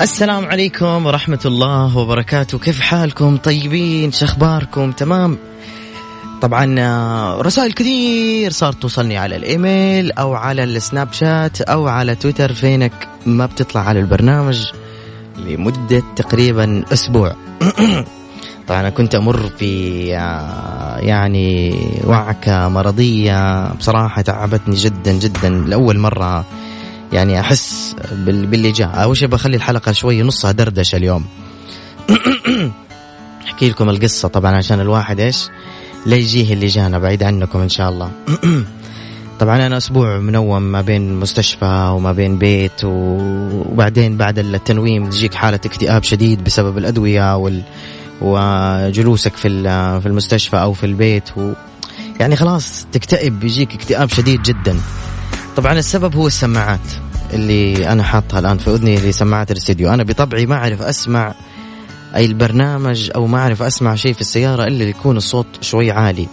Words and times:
السلام 0.00 0.44
عليكم 0.44 1.06
ورحمة 1.06 1.40
الله 1.44 1.96
وبركاته. 1.96 2.58
كيف 2.58 2.80
حالكم؟ 2.80 3.36
طيبين؟ 3.36 4.12
شخباركم 4.12 4.92
تمام؟ 4.92 5.38
طبعا 6.42 6.80
آه، 6.80 7.40
رسائل 7.42 7.72
كثير 7.72 8.50
صارت 8.50 8.82
توصلني 8.82 9.18
على 9.18 9.36
الإيميل 9.36 10.12
أو 10.12 10.34
على 10.34 10.64
السناب 10.64 11.12
شات 11.12 11.60
أو 11.60 11.86
على 11.86 12.14
تويتر. 12.14 12.52
فينك؟ 12.52 13.08
ما 13.26 13.46
بتطلع 13.46 13.80
على 13.80 14.00
البرنامج 14.00 14.72
لمدة 15.38 16.02
تقريبا 16.16 16.84
أسبوع. 16.92 17.36
طبعا 18.68 18.80
أنا 18.80 18.90
كنت 18.90 19.14
أمر 19.14 19.50
في 19.58 20.16
آه، 20.16 20.98
يعني 20.98 21.78
وعكة 22.04 22.68
مرضية. 22.68 23.72
بصراحة 23.72 24.22
تعبتني 24.22 24.76
جدا 24.76 25.12
جدا 25.12 25.48
لأول 25.48 25.98
مرة 25.98 26.44
يعني 27.12 27.40
أحس 27.40 27.96
باللي 28.12 28.72
جاء 28.72 29.02
أول 29.02 29.16
شيء 29.16 29.28
بخلي 29.28 29.56
الحلقة 29.56 29.92
شوي 29.92 30.22
نصها 30.22 30.52
دردشة 30.52 30.96
اليوم. 30.96 31.24
أحكي 33.46 33.68
لكم 33.68 33.88
القصة 33.88 34.28
طبعا 34.28 34.56
عشان 34.56 34.80
الواحد 34.80 35.20
إيش؟ 35.20 35.48
لا 36.06 36.16
يجيه 36.16 36.52
اللي 36.52 36.66
جانا 36.66 36.98
بعيد 36.98 37.22
عنكم 37.22 37.60
إن 37.60 37.68
شاء 37.68 37.88
الله. 37.88 38.10
طبعا 39.40 39.66
أنا 39.66 39.76
أسبوع 39.76 40.18
منوم 40.18 40.62
ما 40.62 40.80
بين 40.80 41.14
مستشفى 41.14 41.92
وما 41.94 42.12
بين 42.12 42.38
بيت 42.38 42.84
وبعدين 42.84 44.16
بعد 44.16 44.38
التنويم 44.38 45.10
تجيك 45.10 45.34
حالة 45.34 45.60
اكتئاب 45.64 46.02
شديد 46.02 46.44
بسبب 46.44 46.78
الأدوية 46.78 47.36
وال 47.36 47.62
وجلوسك 48.20 49.36
في 49.36 49.62
في 50.00 50.06
المستشفى 50.06 50.56
أو 50.56 50.72
في 50.72 50.86
البيت 50.86 51.38
و 51.38 51.52
يعني 52.20 52.36
خلاص 52.36 52.86
تكتئب 52.92 53.40
بيجيك 53.40 53.74
اكتئاب 53.74 54.08
شديد 54.08 54.42
جدا. 54.42 54.76
طبعا 55.56 55.72
السبب 55.72 56.16
هو 56.16 56.26
السماعات 56.26 56.80
اللي 57.32 57.92
أنا 57.92 58.02
حاطها 58.02 58.38
الآن 58.38 58.58
في 58.58 58.70
أذني 58.70 58.96
اللي 58.96 59.12
سماعات 59.12 59.50
الاستديو. 59.50 59.94
أنا 59.94 60.02
بطبعي 60.02 60.46
ما 60.46 60.54
أعرف 60.54 60.82
أسمع 60.82 61.34
أي 62.16 62.24
البرنامج 62.24 63.10
أو 63.14 63.26
ما 63.26 63.38
أعرف 63.38 63.62
أسمع 63.62 63.94
شيء 63.94 64.12
في 64.12 64.20
السيارة 64.20 64.64
إلا 64.64 64.84
يكون 64.84 65.16
الصوت 65.16 65.46
شوي 65.60 65.90
عالي. 65.90 66.28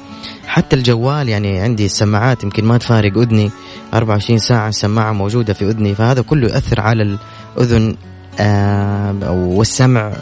حتى 0.48 0.76
الجوال 0.76 1.30
يعني 1.30 1.60
عندي 1.60 1.86
السماعات 1.86 2.44
يمكن 2.44 2.66
ما 2.66 2.78
تفارق 2.78 3.18
أذني. 3.18 3.52
24 3.94 4.40
ساعة 4.40 4.70
السماعة 4.70 5.12
موجودة 5.12 5.54
في 5.54 5.66
أذني. 5.70 5.96
فهذا 5.96 6.22
كله 6.22 6.48
ياثر 6.48 6.82
على 6.82 7.18
الأذن 7.58 7.96
آه 8.40 9.32
والسمع. 9.32 10.14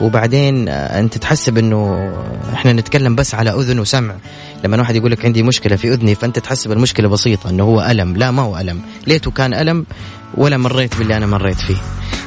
وبعدين 0.00 0.68
آه، 0.68 1.00
أنت 1.00 1.18
تحسب 1.18 1.58
إنه 1.58 2.12
إحنا 2.54 2.72
نتكلم 2.72 3.14
بس 3.14 3.34
على 3.34 3.50
أذن 3.50 3.78
وسمع. 3.78 4.14
لما 4.64 4.78
واحد 4.78 4.96
يقول 4.96 5.10
لك 5.10 5.24
عندي 5.24 5.42
مشكلة 5.42 5.76
في 5.76 5.92
أذني 5.92 6.14
فأنت 6.14 6.38
تحسب 6.38 6.72
المشكلة 6.72 7.08
بسيطة 7.08 7.50
إنه 7.50 7.64
هو 7.64 7.82
ألم. 7.90 8.16
لا 8.16 8.30
ما 8.30 8.42
هو 8.42 8.58
ألم. 8.58 8.80
ليته 9.06 9.30
كان 9.30 9.54
ألم 9.54 9.86
ولا 10.34 10.56
مريت 10.56 10.98
باللي 10.98 11.16
أنا 11.16 11.26
مريت 11.26 11.60
فيه. 11.60 11.76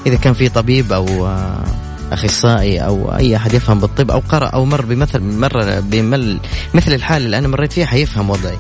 إذا 0.05 0.15
كان 0.15 0.33
في 0.33 0.49
طبيب 0.49 0.93
أو 0.93 1.27
آه، 1.27 1.63
أخصائي 2.11 2.79
أو 2.79 3.15
أي 3.15 3.35
أحد 3.35 3.53
يفهم 3.53 3.79
بالطب 3.79 4.11
أو 4.11 4.21
قرأ 4.29 4.47
أو 4.47 4.65
مر 4.65 4.85
بمثل 4.85 5.19
مر 5.21 5.79
بمل 5.79 6.39
مثل 6.73 6.93
الحاله 6.93 7.25
اللي 7.25 7.37
أنا 7.37 7.47
مريت 7.47 7.73
فيها 7.73 7.85
حيفهم 7.85 8.29
وضعي. 8.29 8.57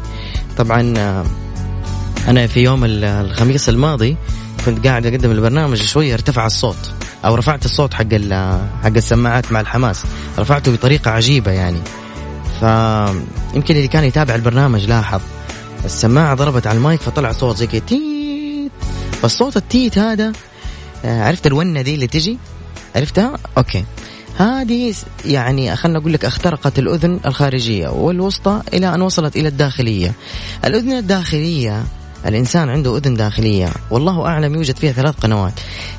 طبعا 0.57 0.93
آه، 0.97 1.25
أنا 2.27 2.47
في 2.47 2.59
يوم 2.59 2.81
الخميس 2.85 3.69
الماضي 3.69 4.17
كنت 4.65 4.87
قاعد 4.87 5.05
أقدم 5.05 5.31
البرنامج 5.31 5.81
شوية 5.81 6.13
ارتفع 6.13 6.45
الصوت 6.45 6.91
أو 7.25 7.35
رفعت 7.35 7.65
الصوت 7.65 7.93
حق 7.93 8.13
حق 8.83 8.95
السماعات 8.95 9.51
مع 9.51 9.59
الحماس. 9.59 10.03
رفعته 10.39 10.71
بطريقة 10.71 11.11
عجيبة 11.11 11.51
يعني. 11.51 11.81
فيمكن 12.59 13.75
اللي 13.75 13.87
كان 13.87 14.03
يتابع 14.03 14.35
البرنامج 14.35 14.85
لاحظ 14.85 15.21
السماعة 15.85 16.35
ضربت 16.35 16.67
على 16.67 16.77
المايك 16.77 17.01
فطلع 17.01 17.31
صوت 17.31 17.57
زي 17.57 17.67
كذا 17.67 17.79
تيت. 17.79 18.71
فالصوت 19.21 19.57
التيت 19.57 19.97
هذا 19.97 20.31
آه، 21.05 21.23
عرفت 21.23 21.47
الونة 21.47 21.81
دي 21.81 21.95
اللي 21.95 22.07
تجي؟ 22.07 22.37
عرفتها؟ 22.95 23.37
OK. 23.57 23.85
هذه 24.37 24.93
يعني 25.25 25.75
خلنا 25.75 25.97
أقول 25.97 26.13
لك 26.13 26.25
اخترقت 26.25 26.79
الأذن 26.79 27.19
الخارجية 27.25 27.87
والوسطى 27.87 28.61
إلى 28.73 28.95
أن 28.95 29.01
وصلت 29.01 29.35
إلى 29.35 29.47
الداخلية. 29.47 30.13
الأذن 30.65 30.91
الداخلية 30.91 31.83
الإنسان 32.25 32.69
عنده 32.69 32.97
أذن 32.97 33.13
داخلية 33.13 33.69
والله 33.91 34.25
أعلم 34.25 34.55
يوجد 34.55 34.77
فيها 34.77 34.91
ثلاث 34.91 35.15
قنوات. 35.15 35.53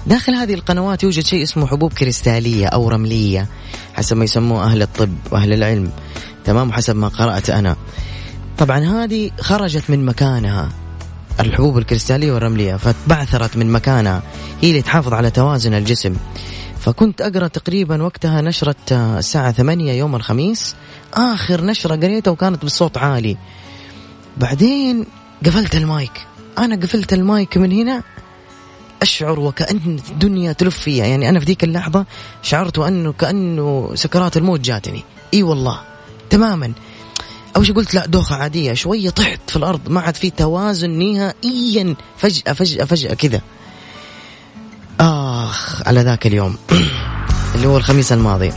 داخل 0.06 0.34
هذه 0.34 0.54
القنوات 0.54 1.02
يوجد 1.02 1.24
شيء 1.24 1.42
اسمه 1.42 1.66
حبوب 1.66 1.92
كريستالية 1.92 2.66
أو 2.66 2.88
رملية 2.88 3.48
حسب 3.94 4.16
ما 4.16 4.24
يسموه 4.24 4.64
أهل 4.64 4.82
الطب 4.82 5.14
وأهل 5.30 5.52
العلم. 5.52 5.90
تمام؟ 6.44 6.72
حسب 6.72 6.96
ما 6.96 7.08
قرأت 7.08 7.50
أنا. 7.50 7.76
طبعا 8.58 8.78
هذه 8.78 9.30
خرجت 9.40 9.90
من 9.90 10.04
مكانها 10.04 10.68
الحبوب 11.40 11.78
الكريستالية 11.78 12.32
والرملية 12.32 12.76
فتبعثرت 12.76 13.56
من 13.56 13.72
مكانها. 13.72 14.22
هي 14.60 14.70
اللي 14.70 14.82
تحافظ 14.82 15.12
على 15.12 15.30
توازن 15.30 15.74
الجسم. 15.74 16.16
فكنت 16.80 17.20
أقرأ 17.20 17.48
تقريبا 17.48 18.02
وقتها 18.02 18.40
نشرة 18.40 18.74
الساعة 18.92 19.52
ثمانية 19.52 19.92
يوم 19.92 20.16
الخميس 20.16 20.74
آخر 21.14 21.64
نشرة 21.64 21.96
قريتها 21.96 22.30
وكانت 22.30 22.64
بصوت 22.64 22.98
عالي. 22.98 23.36
بعدين 24.36 25.06
قفلت 25.46 25.74
المايك. 25.74 26.26
أنا 26.58 26.76
قفلت 26.76 27.12
المايك 27.12 27.56
من 27.56 27.72
هنا 27.72 28.02
أشعر 29.02 29.40
وكأن 29.40 30.00
الدنيا 30.10 30.52
تلف 30.52 30.78
فيها 30.78 31.06
يعني 31.06 31.28
أنا 31.28 31.40
في 31.40 31.46
ذيك 31.46 31.64
اللحظة 31.64 32.06
شعرت 32.42 32.78
انه 32.78 33.12
كأنه 33.12 33.90
سكرات 33.94 34.36
الموت 34.36 34.60
جاتني. 34.60 35.04
إي 35.34 35.42
والله. 35.42 35.80
تماما. 36.30 36.72
أول 37.56 37.66
شيء 37.66 37.74
قلت 37.74 37.94
لا 37.94 38.06
دوخة 38.06 38.36
عادية. 38.36 38.74
شوية 38.74 39.10
طحت 39.10 39.50
في 39.50 39.56
الأرض. 39.56 39.80
ما 39.88 40.00
عاد 40.00 40.14
في 40.14 40.30
توازن 40.30 40.90
نهائيا. 40.90 41.94
فجأة 42.16 42.52
فجأة 42.52 42.84
فجأة 42.84 43.14
كذا. 43.14 43.40
آخ 45.00 45.82
على 45.86 46.00
ذاك 46.00 46.26
اليوم. 46.26 46.56
اللي 47.54 47.66
هو 47.66 47.76
الخميس 47.76 48.12
الماضي. 48.12 48.52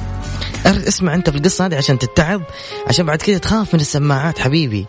اسمع 0.66 1.16
أنت 1.16 1.30
في 1.30 1.38
القصة 1.38 1.66
هذه 1.66 1.76
عشان 1.76 2.00
تتعظ 2.00 2.42
عشان 2.88 3.06
بعد 3.06 3.22
كذا 3.22 3.38
تخاف 3.38 3.74
من 3.74 3.80
السماعات 3.80 4.40
حبيبي. 4.40 4.86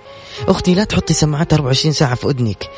أختي 0.49 0.75
لا 0.75 0.85
تحطي 0.85 1.15
سماعات 1.15 1.53
24 1.53 1.93
ساعة 1.93 2.15
في 2.15 2.27
أذنك. 2.27 2.71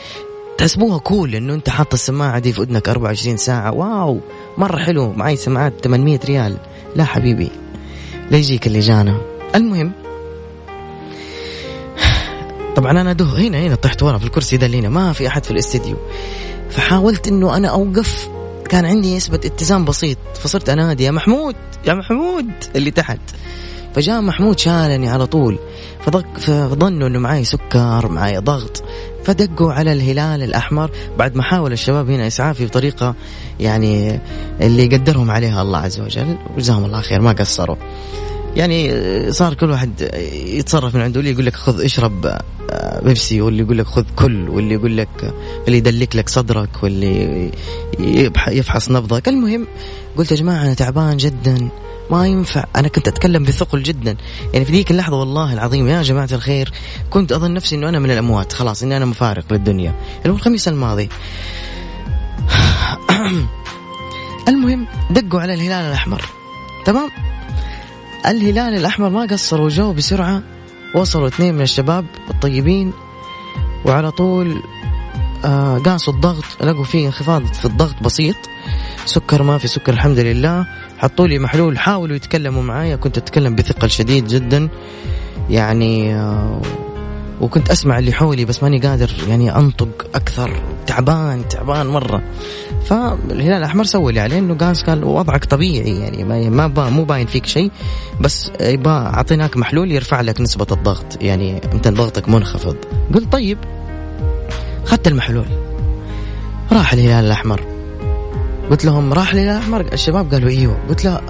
تحسبوها 0.59 0.99
كول 0.99 1.35
إنه 1.35 1.55
أنت 1.55 1.71
حاط 1.71 1.95
السماعة 1.95 2.39
دي 2.39 2.53
في 2.53 2.63
أذنك 2.63 2.89
24 2.89 3.37
ساعة. 3.37 3.73
واو 3.73 4.21
مرة 4.59 4.77
حلو. 4.79 5.13
معي 5.13 5.37
سماعات 5.37 5.73
800 5.85 6.21
ريال. 6.25 6.57
لا 6.97 7.05
حبيبي 7.05 7.51
لا 8.31 8.37
يجيك 8.39 8.67
اللي 8.67 8.81
جانا. 8.81 9.21
المهم 9.55 9.93
طبعا 12.77 12.91
أنا 12.91 13.13
ده 13.13 13.25
هنا 13.25 13.59
هنا 13.59 13.75
طحت 13.75 14.03
ورا 14.03 14.19
في 14.19 14.25
الكرسي 14.25 14.57
ده 14.57 14.67
اللي 14.67 14.79
هنا. 14.79 14.89
ما 14.89 15.13
في 15.13 15.29
أحد 15.29 15.45
في 15.45 15.51
الاستديو. 15.51 15.97
فحاولت 16.71 17.29
إنه 17.29 17.57
أنا 17.57 17.69
أوقف. 17.69 18.29
كان 18.69 18.85
عندي 18.85 19.17
نسبة 19.17 19.41
اتزان 19.45 19.85
بسيط. 19.85 20.19
فصرت 20.35 20.69
أنادي 20.69 21.05
يا 21.05 21.11
محمود 21.11 21.57
يا 21.87 21.95
محمود. 21.95 22.51
اللي 22.77 22.91
تحت. 22.91 23.21
فجاء 23.95 24.21
محمود 24.21 24.59
شالني 24.59 25.09
على 25.09 25.27
طول. 25.27 25.59
فضق 26.09 26.39
فظنوا 26.39 27.09
إنه 27.09 27.19
معي 27.19 27.45
سكر 27.45 28.09
معي 28.09 28.39
ضغط. 28.39 28.85
فدقوا 29.25 29.73
على 29.73 29.93
الهلال 29.93 30.43
الأحمر. 30.43 30.91
بعد 31.19 31.37
ما 31.37 31.43
حاول 31.43 31.73
الشباب 31.73 32.11
هنا 32.11 32.27
إسعافي 32.27 32.67
بطريقة 32.67 33.15
يعني 33.61 34.21
اللي 34.61 34.85
يقدرهم 34.85 35.31
عليها 35.31 35.63
الله 35.63 35.79
عز 35.79 36.01
وجل 36.01 36.37
وجزاهم 36.57 36.85
الله 36.85 37.01
خير 37.01 37.21
ما 37.21 37.33
قصروا. 37.33 37.77
يعني 38.57 38.93
صار 39.33 39.55
كل 39.55 39.71
واحد 39.71 40.11
يتصرف 40.33 40.95
من 40.95 41.01
عنده 41.01 41.21
اللي 41.21 41.31
يقول 41.31 41.47
لك 41.47 41.57
خذ 41.57 41.85
اشرب 41.85 42.39
بيبسي 43.03 43.41
واللي 43.41 43.63
يقول 43.63 43.79
لك 43.79 43.87
خذ 43.87 44.05
كل 44.17 44.49
واللي 44.49 44.75
يقول 44.75 44.97
لك 44.97 45.35
اللي 45.67 45.79
يدلك 45.79 46.17
لك 46.17 46.29
صدرك 46.29 46.83
واللي 46.83 47.51
يفحص 48.49 48.91
نبضك. 48.91 49.29
المهم 49.29 49.67
قلت 50.17 50.31
يا 50.31 50.37
جماعة 50.37 50.63
أنا 50.63 50.75
تعبان 50.75 51.17
جدا. 51.17 51.69
ما 52.11 52.27
ينفع. 52.27 52.65
أنا 52.77 52.89
كنت 52.89 53.09
أتكلم 53.09 53.45
بثقل 53.45 53.83
جدا. 53.83 54.17
يعني 54.53 54.65
في 54.65 54.73
ذيك 54.73 54.91
اللحظة 54.91 55.17
والله 55.17 55.53
العظيم 55.53 55.89
يا 55.89 56.03
جماعة 56.03 56.29
الخير 56.33 56.73
كنت 57.11 57.33
أظن 57.33 57.55
نفسي 57.55 57.77
إنه 57.77 57.89
أنا 57.89 57.99
من 57.99 58.11
الأموات. 58.11 58.53
خلاص 58.53 58.83
إني 58.83 58.97
أنا 58.97 59.05
مفارق 59.05 59.45
للدنيا. 59.53 59.95
اللي 60.19 60.33
هو 60.33 60.37
الخميس 60.37 60.69
الماضي. 60.69 61.09
المهم 64.49 64.87
دقوا 65.11 65.41
على 65.41 65.55
الهلال 65.55 65.85
الأحمر. 65.85 66.25
تمام؟ 66.85 67.11
الهلال 68.27 68.75
الأحمر 68.75 69.09
ما 69.09 69.23
قصروا 69.23 69.69
جو 69.69 69.93
بسرعة. 69.93 70.43
وصلوا 70.95 71.29
اثنين 71.29 71.55
من 71.55 71.63
الشباب 71.63 72.07
الطيبين. 72.31 72.93
وعلى 73.85 74.11
طول 74.11 74.63
آه 75.45 75.79
قاسوا 75.79 76.15
الضغط 76.15 76.45
لقوا 76.61 76.85
فيه 76.85 77.07
انخفاض 77.07 77.47
في 77.47 77.65
الضغط 77.65 78.03
بسيط. 78.03 78.37
سكر 79.05 79.43
ما 79.43 79.59
في 79.59 79.69
سكر 79.69 79.93
الحمد 79.93 80.19
لله. 80.19 80.67
حطوا 80.99 81.27
لي 81.27 81.39
محلول 81.39 81.79
حاولوا 81.79 82.17
يتكلموا 82.17 82.63
معايا. 82.63 82.97
كنت 82.97 83.19
أتكلم 83.19 83.55
بثقل 83.55 83.91
شديد 83.91 84.27
جدا. 84.27 84.69
يعني 85.51 86.15
آه 86.15 86.61
وكنت 87.41 87.71
أسمع 87.71 87.99
اللي 87.99 88.13
حولي 88.13 88.45
بس 88.45 88.63
ماني 88.63 88.79
قادر 88.79 89.11
يعني 89.29 89.57
أنطق 89.57 90.07
أكثر. 90.15 90.63
تعبان 90.87 91.49
تعبان 91.49 91.87
مرة. 91.87 92.23
فالهلال 92.87 93.53
الأحمر 93.53 93.85
سوى 93.85 94.09
اللي 94.09 94.21
عليه 94.21 94.39
إنه 94.39 94.55
قاس 94.55 94.83
قال 94.83 95.05
وضعك 95.05 95.45
طبيعي. 95.45 96.01
يعني 96.01 96.25
ما 96.25 96.69
ما 96.69 96.91
مو 96.91 97.05
باين 97.05 97.27
فيك 97.27 97.47
شيء 97.47 97.71
بس 98.21 98.51
أعطيناك 98.87 99.57
محلول 99.57 99.93
يرفع 99.93 100.21
لك 100.21 100.41
نسبة 100.41 100.67
الضغط. 100.73 101.23
يعني 101.23 101.61
أنت 101.73 101.89
ضغطك 101.89 102.29
منخفض. 102.29 102.77
قلت 103.15 103.33
طيب. 103.33 103.59
اخذت 104.85 105.09
المحلول. 105.09 105.47
راح 106.73 106.93
الهلال 106.93 107.25
الأحمر. 107.25 107.61
قلت 108.71 108.85
لهم 108.85 109.13
راح 109.13 109.35
لي 109.35 109.43
الأحمر؟ 109.43 109.81
الشباب 109.93 110.35
قالوا 110.35 110.51
إيوه. 110.51 110.79
قلت 110.89 111.05
له 111.05 111.21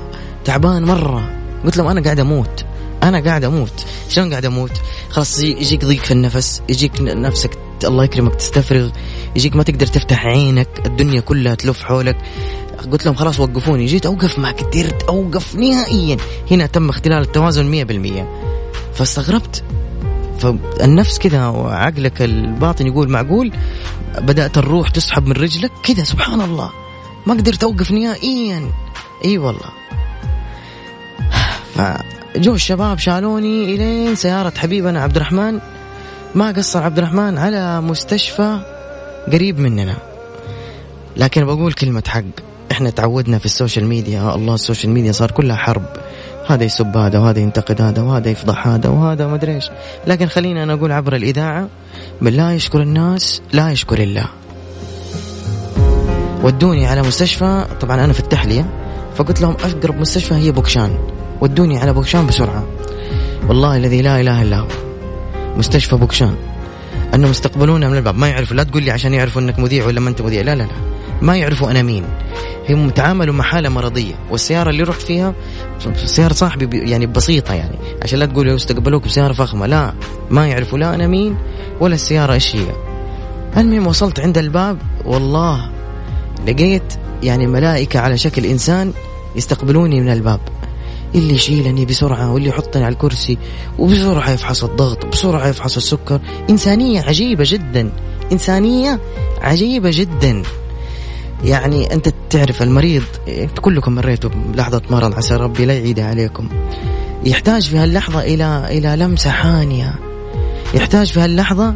تعبان 0.44 0.84
مرة. 0.84 1.30
قلت 1.64 1.76
لهم 1.76 1.86
أنا 1.88 2.02
قاعد 2.02 2.20
أموت. 2.20 2.64
أنا 3.02 3.20
قاعد 3.20 3.44
أموت. 3.44 3.84
شلون 4.08 4.30
قاعد 4.30 4.44
أموت؟ 4.44 4.72
خلاص 5.10 5.42
يجيك 5.42 5.84
ضيق 5.84 6.04
في 6.04 6.10
النفس. 6.10 6.62
يجيك 6.68 6.92
نفسك 7.00 7.50
الله 7.84 8.04
يكرمك 8.04 8.34
تستفرغ. 8.34 8.90
يجيك 9.36 9.56
ما 9.56 9.62
تقدر 9.62 9.86
تفتح 9.86 10.26
عينك. 10.26 10.68
الدنيا 10.86 11.20
كلها 11.20 11.54
تلف 11.54 11.82
حولك. 11.82 12.16
قلت 12.92 13.06
لهم 13.06 13.14
خلاص 13.14 13.40
وقفوني. 13.40 13.86
جيت 13.86 14.06
أوقف 14.06 14.38
ما 14.38 14.50
قدرت 14.50 15.02
أوقف 15.02 15.54
نهائيا. 15.54 16.16
هنا 16.50 16.66
تم 16.66 16.88
اختلال 16.88 17.22
التوازن 17.22 17.66
100% 17.66 18.26
فاستغربت. 18.94 19.64
فالنفس 20.38 21.18
كذا 21.18 21.46
وعقلك 21.46 22.22
الباطن 22.22 22.86
يقول 22.86 23.10
معقول 23.10 23.52
بدأت 24.18 24.58
الروح 24.58 24.90
تسحب 24.90 25.26
من 25.26 25.32
رجلك 25.32 25.72
كذا 25.82 26.04
سبحان 26.04 26.40
الله 26.40 26.70
ما 27.26 27.34
قدرت 27.34 27.64
أوقف 27.64 27.90
نهائيا. 27.90 28.70
إي 29.24 29.38
والله. 29.38 29.70
فجو 31.74 32.54
الشباب 32.54 32.98
شالوني 32.98 33.74
إلين 33.74 34.14
سيارة 34.14 34.52
حبيبنا 34.56 35.02
عبد 35.02 35.16
الرحمن 35.16 35.60
ما 36.34 36.50
قصر 36.50 36.82
عبد 36.82 36.98
الرحمن 36.98 37.38
على 37.38 37.80
مستشفى 37.80 38.60
قريب 39.32 39.58
مننا. 39.58 39.96
لكن 41.16 41.44
بقول 41.44 41.72
كلمة 41.72 42.02
حق. 42.06 42.47
إحنا 42.72 42.90
تعودنا 42.90 43.38
في 43.38 43.46
ال 43.46 43.52
social 43.52 43.86
media. 43.86 44.34
الله 44.34 44.54
ال 44.54 44.60
social 44.60 44.92
media 44.92 45.12
صار 45.12 45.30
كلها 45.30 45.56
حرب. 45.56 45.82
هذا 46.46 46.64
يسب 46.64 46.96
هذا 46.96 47.18
وهذا 47.18 47.38
ينتقد 47.38 47.82
هذا 47.82 48.02
وهذا 48.02 48.30
يفضح 48.30 48.66
هذا 48.66 48.88
وهذا 48.88 49.26
ما 49.26 49.34
أدري 49.34 49.54
إيش. 49.54 49.70
لكن 50.06 50.26
خلينا 50.26 50.62
أنا 50.62 50.72
أقول 50.72 50.92
عبر 50.92 51.16
الإذاعة 51.16 51.68
من 52.20 52.32
لا 52.32 52.52
يشكر 52.52 52.82
الناس 52.82 53.42
لا 53.52 53.70
يشكر 53.70 53.98
الله. 53.98 54.26
ودوني 56.42 56.86
على 56.86 57.02
مستشفى 57.02 57.66
طبعا 57.80 58.04
أنا 58.04 58.12
في 58.12 58.20
التحلية 58.20 58.70
فقلت 59.16 59.40
لهم 59.40 59.56
أقرب 59.64 60.00
مستشفى 60.00 60.34
هي 60.34 60.52
بقشان. 60.52 60.98
ودوني 61.40 61.78
على 61.78 61.92
بقشان 61.92 62.26
بسرعة. 62.26 62.66
والله 63.48 63.76
الذي 63.76 64.02
لا 64.02 64.20
إله 64.20 64.42
إلا 64.42 64.58
هو. 64.58 64.66
مستشفى 65.56 65.96
بوكشان. 65.96 66.34
أنهم 67.14 67.30
استقبلونا 67.30 67.88
من 67.88 67.96
الباب. 67.96 68.14
ما 68.14 68.28
يعرفوا 68.28 68.56
لا 68.56 68.62
تقول 68.62 68.82
لي 68.82 68.90
عشان 68.90 69.14
يعرفوا 69.14 69.42
إنك 69.42 69.58
مذيع 69.58 69.86
ولا 69.86 70.00
ما 70.00 70.10
أنت 70.10 70.22
مذيع. 70.22 70.42
لا 70.42 70.54
لا 70.54 70.62
لا. 70.62 70.68
ما 71.22 71.36
يعرفوا 71.36 71.70
أنا 71.70 71.82
مين. 71.82 72.04
هم 72.70 72.90
تعاملوا 72.90 73.34
مع 73.34 73.44
حاله 73.44 73.68
مرضية 73.68 74.14
والسيارة 74.30 74.70
اللي 74.70 74.82
رحت 74.82 75.02
فيها 75.02 75.34
سيارة 76.04 76.32
صاحبي 76.32 76.90
يعني 76.90 77.06
بسيطة 77.06 77.54
يعني 77.54 77.78
عشان 78.02 78.18
لا 78.18 78.26
تقولوا 78.26 78.56
استقبلوك 78.56 79.04
بسيارة 79.04 79.32
فخمة 79.32 79.66
لا 79.66 79.92
ما 80.30 80.48
يعرفوا 80.48 80.78
لا 80.78 80.94
أنا 80.94 81.06
مين 81.06 81.36
ولا 81.80 81.94
السيارة 81.94 82.32
إيش 82.32 82.56
هي. 82.56 82.66
المهم 83.56 83.86
وصلت 83.86 84.20
عند 84.20 84.38
الباب 84.38 84.78
والله 85.04 85.70
لقيت 86.48 86.94
يعني 87.22 87.46
ملائكة 87.46 88.00
على 88.00 88.18
شكل 88.18 88.46
إنسان 88.46 88.92
يستقبلوني 89.36 90.00
من 90.00 90.12
الباب. 90.12 90.40
اللي 91.14 91.34
يشيلني 91.34 91.84
بسرعة 91.84 92.32
واللي 92.32 92.48
يحطني 92.48 92.84
على 92.84 92.92
الكرسي 92.92 93.38
وبسرعة 93.78 94.30
يفحص 94.30 94.64
الضغط 94.64 95.06
بسرعة 95.06 95.48
يفحص 95.48 95.76
السكر. 95.76 96.20
إنسانية 96.50 97.00
عجيبة 97.02 97.44
جدا 97.46 97.90
إنسانية 98.32 99.00
عجيبة 99.42 99.90
جدا. 99.92 100.42
يعني 101.44 101.94
أنت 101.94 102.08
تعرف 102.30 102.62
المريض 102.62 103.02
كلكم 103.60 103.94
مريتوا 103.94 104.30
بلحظة 104.30 104.82
مرض 104.90 105.14
عسى 105.14 105.36
ربي 105.36 105.64
لا 105.64 105.74
يعيدها 105.74 106.04
عليكم. 106.04 106.48
يحتاج 107.24 107.62
في 107.68 107.76
هاللحظة 107.76 108.20
إلى 108.20 108.66
إلى 108.70 108.96
لمسة 109.04 109.30
حانية. 109.30 109.94
يحتاج 110.74 111.12
في 111.12 111.20
هاللحظة 111.20 111.74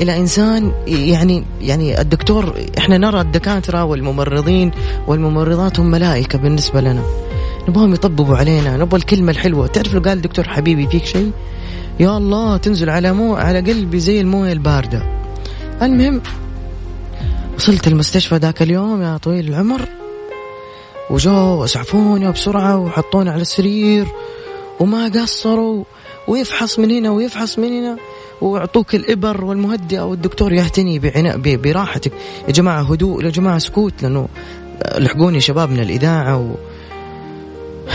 إلى 0.00 0.16
إنسان 0.16 0.72
يعني 0.86 1.44
يعني 1.60 2.00
الدكتور 2.00 2.54
إحنا 2.78 2.98
نرى 2.98 3.20
الدكاترة 3.20 3.84
والممرضين 3.84 4.70
والممرضات 5.06 5.80
هم 5.80 5.90
ملائكة 5.90 6.38
بالنسبة 6.38 6.80
لنا. 6.80 7.02
نبغاهم 7.68 7.94
يطببوا 7.94 8.36
علينا 8.36 8.76
نبغى 8.76 8.98
الكلمة 8.98 9.30
الحلوة. 9.32 9.66
تعرف 9.66 9.94
لو 9.94 10.00
قال 10.00 10.16
الدكتور 10.16 10.48
حبيبي 10.48 10.86
فيك 10.86 11.04
شيء؟ 11.04 11.30
يا 12.00 12.16
الله 12.16 12.56
تنزل 12.56 12.90
على 12.90 13.12
مو 13.12 13.34
على 13.34 13.60
قلبي 13.60 14.00
زي 14.00 14.20
الموية 14.20 14.52
الباردة. 14.52 15.02
المهم 15.82 16.20
وصلت 17.60 17.86
المستشفى 17.86 18.36
ذاك 18.36 18.62
اليوم 18.62 19.02
يا 19.02 19.16
طويل 19.16 19.48
العمر. 19.48 19.88
وجو 21.10 21.64
اسعفوني 21.64 22.32
بسرعة 22.32 22.78
وحطوني 22.78 23.30
على 23.30 23.42
السرير 23.42 24.06
وما 24.80 25.08
قصروا. 25.08 25.84
ويفحص 26.28 26.78
من 26.78 26.90
هنا 26.90 27.10
ويفحص 27.10 27.58
من 27.58 27.68
هنا. 27.68 27.96
ويعطوك 28.40 28.94
الإبر 28.94 29.44
والمهدئة 29.44 30.00
والدكتور 30.00 30.52
يعتني 30.52 30.98
بعناء 30.98 31.36
براحتك. 31.56 32.12
يا 32.48 32.52
جماعة 32.52 32.82
هدوء 32.92 33.24
يا 33.24 33.30
جماعة 33.30 33.58
سكوت 33.58 34.02
لأنه 34.02 34.28
لحقوني 34.98 35.40
شباب 35.40 35.70
من 35.70 35.80
الإذاعة 35.80 36.36
و... 36.38 36.54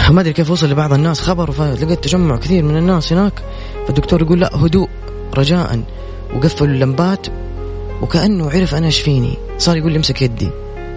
ما 0.09 0.21
أدري 0.21 0.33
كيف 0.33 0.51
وصل 0.51 0.69
لبعض 0.69 0.93
الناس 0.93 1.21
خبر 1.21 1.51
فلقيت 1.51 2.03
تجمع 2.03 2.37
كثير 2.37 2.63
من 2.63 2.77
الناس 2.77 3.13
هناك. 3.13 3.43
فالدكتور 3.87 4.21
يقول 4.21 4.39
لا 4.39 4.55
هدوء 4.55 4.89
رجاء. 5.37 5.83
وقفلوا 6.35 6.69
اللمبات. 6.69 7.27
وكأنه 8.05 8.49
عرف 8.49 8.75
أنا 8.75 8.85
إيش 8.85 8.99
فيني. 8.99 9.33
صار 9.57 9.77
يقول 9.77 9.91
لي 9.91 9.97
امسك 9.97 10.21
يدي 10.21 10.49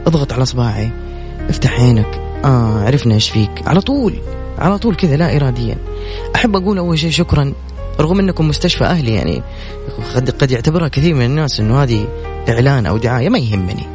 اضغط 0.07 0.33
على 0.33 0.43
اصبعي 0.43 0.91
افتح 1.49 1.81
عينك. 1.81 2.21
آه 2.45 2.85
عرفنا 2.85 3.15
إيش 3.15 3.31
فيك. 3.31 3.51
على 3.67 3.81
طول 3.81 4.15
على 4.59 4.79
طول 4.79 4.97
كذا 4.97 5.17
لا 5.17 5.37
اراديا. 5.37 5.79
أحب 6.37 6.57
أقول 6.57 6.79
أول 6.79 6.99
شيء 6.99 7.11
شكرا 7.11 7.53
رغم 8.01 8.19
إنكم 8.19 8.49
مستشفى 8.49 8.85
أهلي 8.85 9.15
يعني 9.15 9.43
قد 10.15 10.31
قد 10.31 10.51
يعتبرها 10.51 10.89
كثير 10.89 11.15
من 11.15 11.25
الناس 11.25 11.61
إنه 11.61 11.83
هذه 11.83 12.09
إعلان 12.49 12.87
أو 12.87 12.97
دعاية 12.97 13.29
ما 13.29 13.39
يهمني. 13.39 13.87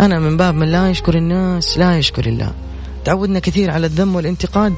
أنا 0.00 0.18
من 0.18 0.36
باب 0.36 0.54
من 0.54 0.68
لا 0.72 0.90
يشكر 0.90 1.14
الناس 1.14 1.78
لا 1.78 1.98
يشكر 1.98 2.26
الله. 2.26 2.52
تعودنا 3.04 3.38
كثير 3.38 3.70
على 3.70 3.86
الذم 3.86 4.14
والانتقاد. 4.16 4.74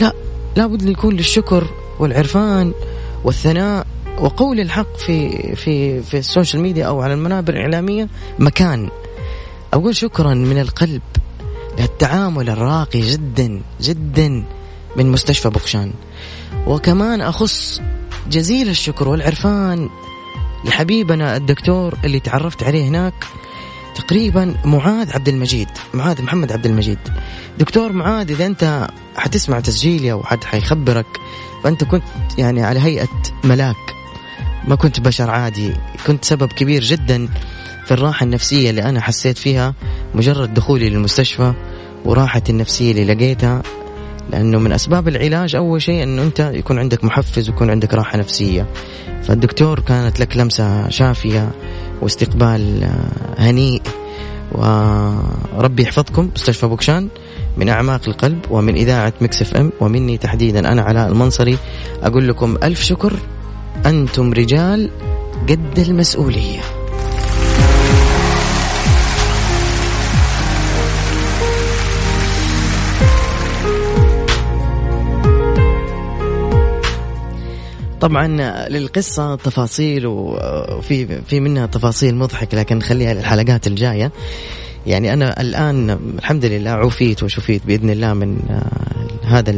لا 0.00 0.12
لابد 0.56 0.82
يكون 0.82 1.16
للشكر 1.16 1.66
والعرفان 1.98 2.72
والثناء. 3.24 3.86
وقول 4.20 4.60
الحق 4.60 4.96
في 4.96 5.30
في 5.56 6.02
في 6.02 6.18
السوشيال 6.18 6.62
ميديا 6.62 6.86
أو 6.86 7.02
على 7.02 7.14
المنابر 7.14 7.54
الإعلامية 7.54 8.08
مكان. 8.38 8.88
أقول 9.72 9.96
شكرا 9.96 10.34
من 10.34 10.58
القلب 10.58 11.02
للتعامل 11.78 12.50
الراقي 12.50 13.00
جدا 13.00 13.62
جدا 13.80 14.44
من 14.96 15.12
مستشفى 15.12 15.48
بوكشان 15.48 15.92
وكمان 16.66 17.20
أخص 17.20 17.80
جزيل 18.30 18.68
الشكر 18.68 19.08
والعرفان 19.08 19.88
لحبيبنا 20.64 21.36
الدكتور 21.36 21.94
اللي 22.04 22.20
تعرفت 22.20 22.62
عليه 22.62 22.88
هناك 22.88 23.24
تقريبا 23.94 24.54
معاذ 24.64 25.12
عبد 25.12 25.28
المجيد 25.28 25.68
معاذ 25.94 26.22
محمد 26.22 26.52
عبد 26.52 26.66
المجيد. 26.66 26.98
دكتور 27.58 27.92
معاذ 27.92 28.30
إذا 28.30 28.46
أنت 28.46 28.88
حتسمع 29.16 29.60
تسجيلي 29.60 30.12
أو 30.12 30.22
حد 30.22 30.44
حيخبرك 30.44 31.06
فأنت 31.64 31.84
كنت 31.84 32.02
يعني 32.38 32.64
على 32.64 32.80
هيئة 32.80 33.08
ملاك. 33.44 33.97
ما 34.66 34.74
كنت 34.74 35.00
بشر 35.00 35.30
عادي. 35.30 35.72
كنت 36.06 36.24
سبب 36.24 36.52
كبير 36.52 36.82
جدا 36.82 37.28
في 37.84 37.94
الراحة 37.94 38.24
النفسية 38.24 38.70
اللي 38.70 38.82
أنا 38.82 39.00
حسيت 39.00 39.38
فيها 39.38 39.74
مجرد 40.14 40.54
دخولي 40.54 40.90
للمستشفى 40.90 41.52
وراحتي 42.04 42.52
النفسية 42.52 42.90
اللي 42.90 43.14
لقيتها. 43.14 43.62
لأنه 44.30 44.58
من 44.58 44.72
أسباب 44.72 45.08
العلاج 45.08 45.56
أول 45.56 45.82
شيء 45.82 46.02
إنه 46.02 46.22
أنت 46.22 46.40
يكون 46.54 46.78
عندك 46.78 47.04
محفز 47.04 47.48
ويكون 47.48 47.70
عندك 47.70 47.94
راحة 47.94 48.18
نفسية. 48.18 48.66
فالدكتور 49.22 49.80
كانت 49.80 50.20
لك 50.20 50.36
لمسة 50.36 50.88
شافية 50.88 51.50
واستقبال 52.02 52.82
آه، 52.84 53.42
هنيء 53.42 53.82
وربي 54.52 55.82
يحفظكم 55.82 56.30
مستشفى 56.34 56.66
بقشان 56.66 57.08
من 57.56 57.68
أعماق 57.68 58.00
القلب 58.08 58.38
ومن 58.50 58.74
إذاعة 58.74 59.12
Mix 59.20 59.42
FM 59.42 59.72
ومني 59.80 60.18
تحديدا 60.18 60.72
أنا 60.72 60.82
علاء 60.82 61.08
المنصري. 61.08 61.58
أقول 62.02 62.28
لكم 62.28 62.56
ألف 62.62 62.82
شكر. 62.82 63.12
أنتم 63.88 64.32
رجال 64.32 64.90
قد 65.48 65.78
المسؤولية. 65.78 66.60
طبعا 78.00 78.26
للقصة 78.68 79.36
تفاصيل 79.36 80.06
وفي 80.06 81.22
في 81.22 81.40
منها 81.40 81.66
تفاصيل 81.66 82.14
مضحك 82.14 82.54
لكن 82.54 82.76
نخليها 82.76 83.14
للحلقات 83.14 83.66
الجاية. 83.66 84.12
يعني 84.86 85.12
أنا 85.12 85.40
الآن 85.40 85.90
الحمد 86.18 86.44
لله 86.44 86.70
عفيت 86.70 87.22
وشفيت 87.22 87.66
بإذن 87.66 87.90
الله 87.90 88.14
من 88.14 88.38
آه، 88.50 89.28
هذا 89.28 89.52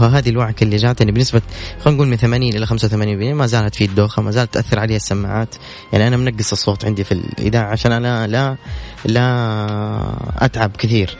هذه 0.00 0.28
الوعكة 0.28 0.64
اللي 0.64 0.76
جاتني 0.76 1.12
بنسبة 1.12 1.42
خلينا 1.80 1.96
نقول 1.96 2.08
من 2.08 2.16
80 2.16 2.48
إلى 2.48 2.66
85% 2.66 3.34
ما 3.34 3.46
زالت 3.46 3.74
في 3.74 3.84
الدوخة 3.84 4.22
ما 4.22 4.30
زالت 4.30 4.54
تأثر 4.54 4.78
علي 4.78 4.96
السماعات. 4.96 5.54
يعني 5.92 6.08
أنا 6.08 6.16
منقص 6.16 6.52
الصوت 6.52 6.84
عندي 6.84 7.04
في 7.04 7.12
الإذاعة 7.12 7.66
عشان 7.70 7.92
أنا 7.92 8.26
لا 8.26 8.56
لا 9.04 9.24
أتعب 10.38 10.70
كثير. 10.78 11.16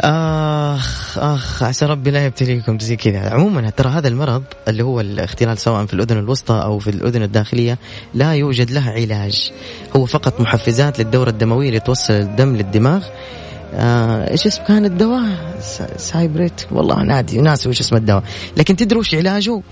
آخ 0.00 1.18
آخ 1.18 1.62
عسى 1.62 1.86
ربي 1.86 2.10
لا 2.10 2.24
يبتليكم 2.24 2.78
زي 2.78 2.96
كذا. 2.96 3.30
عموما 3.30 3.70
ترى 3.70 3.88
هذا 3.88 4.08
المرض 4.08 4.42
اللي 4.68 4.82
هو 4.82 5.00
الاختلال 5.00 5.58
سواء 5.58 5.86
في 5.86 5.94
الأذن 5.94 6.18
الوسطى 6.18 6.54
أو 6.64 6.78
في 6.78 6.90
الأذن 6.90 7.22
الداخلية 7.22 7.78
لا 8.14 8.32
يوجد 8.32 8.70
لها 8.70 8.92
علاج. 8.92 9.52
هو 9.96 10.06
فقط 10.06 10.40
محفزات 10.40 10.98
للدورة 10.98 11.30
الدموية 11.30 11.70
لتوصل 11.70 12.12
الدم 12.12 12.56
للدماغ. 12.56 13.04
آه 13.74 14.30
إيش 14.30 14.46
اسم 14.46 14.62
كان 14.62 14.84
الدواء؟ 14.84 15.22
سايبريت. 15.96 16.60
والله 16.72 17.02
نادي 17.02 17.40
ناسي 17.40 17.68
وش 17.68 17.80
اسم 17.80 17.96
الدواء. 17.96 18.22
لكن 18.56 18.76
تدروا 18.76 19.00
وش 19.00 19.14
علاجه؟ 19.14 19.62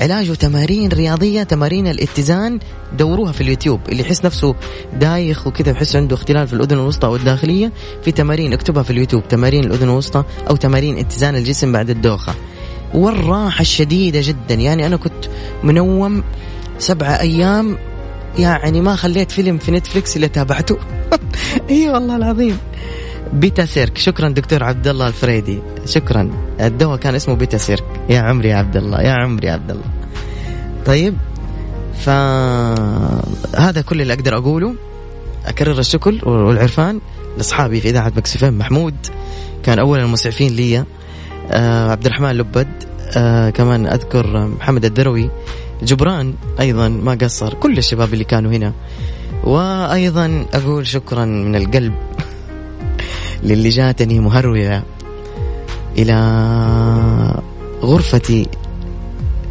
علاجه 0.00 0.32
تمارين 0.32 0.92
رياضية 0.92 1.42
تمارين 1.42 1.86
الاتزان. 1.86 2.58
دوروها 2.98 3.32
في 3.32 3.40
اليوتيوب. 3.40 3.80
اللي 3.88 4.02
يحس 4.02 4.24
نفسه 4.24 4.54
دايخ 5.00 5.46
وكذا 5.46 5.70
يحس 5.70 5.96
عنده 5.96 6.14
اختلال 6.16 6.46
في 6.46 6.52
الأذن 6.52 6.78
الوسطى 6.78 7.06
أو 7.06 7.16
الداخلية 7.16 7.72
في 8.02 8.12
تمارين 8.12 8.52
اكتبها 8.52 8.82
في 8.82 8.90
اليوتيوب. 8.90 9.28
تمارين 9.28 9.64
الأذن 9.64 9.88
الوسطى 9.88 10.24
أو 10.50 10.56
تمارين 10.56 10.98
اتزان 10.98 11.36
الجسم 11.36 11.72
بعد 11.72 11.90
الدوخة. 11.90 12.34
والراحة 12.94 13.60
الشديدة 13.60 14.20
جدا. 14.22 14.54
يعني 14.54 14.86
أنا 14.86 14.96
كنت 14.96 15.24
منوم 15.64 16.22
سبعة 16.78 17.20
أيام. 17.20 17.78
يعني 18.38 18.80
ما 18.80 18.96
خليت 18.96 19.30
فيلم 19.30 19.58
في 19.58 19.72
نتفلكس 19.72 20.16
اللي 20.16 20.28
تابعته. 20.28 20.78
إي 21.70 21.88
والله 21.88 22.16
العظيم. 22.16 22.58
Betaserc. 23.32 23.98
شكرا 23.98 24.28
دكتور 24.28 24.64
عبد 24.64 24.88
الله 24.88 25.06
الفريدي. 25.06 25.58
شكرا. 25.86 26.30
الدواء 26.60 26.96
كان 26.96 27.14
اسمه 27.14 27.34
Betaserc. 27.34 27.84
يا 28.08 28.20
عمري 28.20 28.48
يا 28.48 28.56
عبد 28.56 28.76
الله 28.76 29.02
يا 29.02 29.12
عمري 29.12 29.46
يا 29.46 29.52
عبد 29.52 29.70
الله. 29.70 29.84
طيب 30.86 31.14
فهذا 32.00 33.80
كل 33.86 34.00
اللي 34.00 34.12
أقدر 34.12 34.36
أقوله. 34.36 34.74
أكرر 35.46 35.78
الشكر 35.78 36.28
والعرفان 36.28 37.00
لأصحابي 37.36 37.80
في 37.80 37.88
إذاعة 37.90 38.12
Mix 38.16 38.41
FM 38.41 38.58
محمود 38.58 38.94
كان 39.62 39.78
أول 39.78 39.98
المسعفين 40.00 40.52
لي 40.52 40.84
آه 41.50 41.90
عبد 41.90 42.06
الرحمن 42.06 42.30
لبد 42.30 42.68
آه 43.16 43.50
كمان 43.50 43.86
أذكر 43.86 44.46
محمد 44.46 44.84
الدروي 44.84 45.30
جبران 45.82 46.34
أيضا 46.60 46.88
ما 46.88 47.14
قصر 47.14 47.54
كل 47.54 47.78
الشباب 47.78 48.12
اللي 48.12 48.24
كانوا 48.24 48.52
هنا. 48.52 48.72
وأيضا 49.44 50.46
أقول 50.54 50.86
شكرا 50.86 51.24
من 51.24 51.56
القلب 51.56 51.94
للي 53.42 53.68
جاتني 53.68 54.20
مهرولة 54.20 54.82
إلى 55.98 56.14
غرفتي 57.82 58.46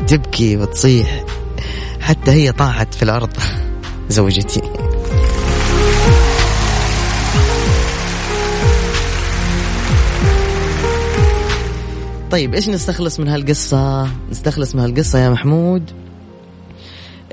تبكي 0.08 0.58
وتصيح 0.58 1.24
حتى 2.02 2.32
هي 2.32 2.52
طاحت 2.52 2.94
في 2.94 3.04
الأرض 3.04 3.30
زوجتي 4.10 4.62
طيب 12.32 12.54
إيش 12.54 12.70
نستخلص 12.70 13.20
من 13.20 13.28
هالقصة؟ 13.28 14.10
نستخلص 14.32 14.76
من 14.76 14.82
هالقصة 14.82 15.20
يا 15.20 15.30
محمود 15.30 15.92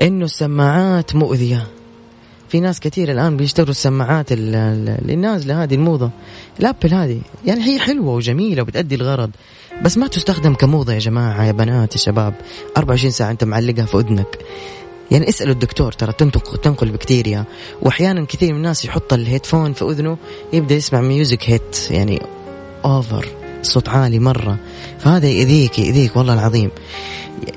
إنه 0.01 0.25
السماعات 0.25 1.15
مؤذية 1.15 1.67
في 2.49 2.59
ناس 2.59 2.79
كثير 2.79 3.11
الآن 3.11 3.37
بيشتروا 3.37 3.69
السماعات 3.69 4.31
اللي 4.31 5.15
نازله 5.15 5.63
هذه 5.63 5.75
الموضة. 5.75 6.11
الآبل 6.59 6.93
هذه 6.93 7.21
يعني 7.45 7.63
هي 7.63 7.79
حلوة 7.79 8.13
وجميلة 8.13 8.61
وبتأدي 8.61 8.95
الغرض 8.95 9.29
بس 9.83 9.97
ما 9.97 10.07
تستخدم 10.07 10.53
كموضة 10.53 10.93
يا 10.93 10.99
جماعة 10.99 11.45
يا 11.45 11.51
بنات 11.51 11.93
يا 11.93 11.97
شباب. 11.97 12.33
24 12.77 13.11
ساعة 13.11 13.31
أنت 13.31 13.43
معلقها 13.43 13.85
في 13.85 13.97
أذنك. 13.97 14.37
يعني 15.11 15.29
اسألوا 15.29 15.53
الدكتور 15.53 15.91
ترى 15.91 16.13
تنقل 16.63 16.91
بكتيريا. 16.91 17.45
وأحيانا 17.81 18.25
كثير 18.25 18.51
من 18.51 18.57
الناس 18.57 18.85
يحط 18.85 19.13
الهيدفون 19.13 19.73
في 19.73 19.85
أذنه 19.85 20.17
يبدأ 20.53 20.75
يسمع 20.75 21.01
music 21.01 21.49
hit 21.49 21.91
يعني 21.91 22.21
over 22.85 23.27
صوت 23.61 23.89
عالي 23.89 24.19
مرة. 24.19 24.57
فهذا 24.99 25.27
يأذيك 25.27 25.79
يأذيك 25.79 26.15
والله 26.15 26.33
العظيم. 26.33 26.69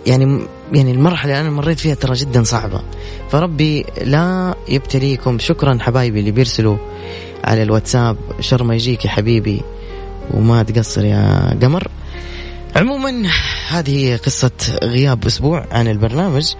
يعني 0.06 0.46
يعني 0.72 0.90
المرحلة 0.90 1.32
اللي 1.32 1.40
أنا 1.48 1.50
مريت 1.56 1.78
فيها 1.78 1.94
ترى 1.94 2.14
جدا 2.14 2.42
صعبة. 2.42 2.82
فربي 3.30 3.86
لا 4.02 4.54
يبتليكم. 4.68 5.38
شكرا 5.38 5.78
حبايبي 5.80 6.20
اللي 6.20 6.30
بيرسلوا 6.30 6.76
على 7.44 7.62
الواتساب. 7.62 8.16
شر 8.40 8.62
ما 8.62 8.74
يجيك 8.74 9.04
يا 9.04 9.10
حبيبي 9.10 9.62
وما 10.34 10.62
تقصر 10.62 11.04
يا 11.04 11.54
قمر. 11.62 11.88
عموما 12.76 13.22
هذه 13.68 14.16
قصة 14.16 14.50
غياب 14.82 15.26
أسبوع 15.26 15.66
عن 15.72 15.88
البرنامج 15.88 16.54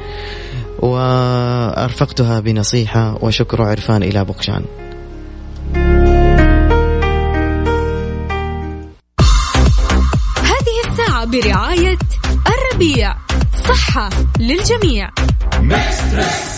وأرفقتها 0.78 2.40
بنصيحة 2.40 3.18
وشكر 3.24 3.62
عرفان 3.62 4.02
إلى 4.02 4.24
بقشان 4.24 4.64
هذه 10.36 10.76
الساعة 10.88 11.24
برعاية 11.24 11.98
الربيع. 12.46 13.14
صحة 13.74 14.10
للجميع. 14.38 15.10
ميكسترس 15.60 16.49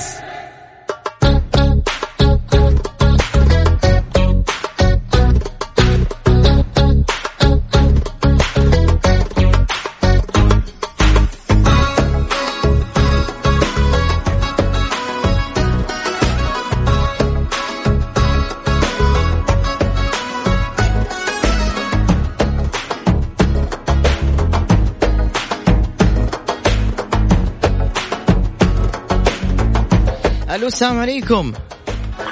ألو 30.62 30.68
السلام 30.68 30.98
عليكم. 30.98 31.52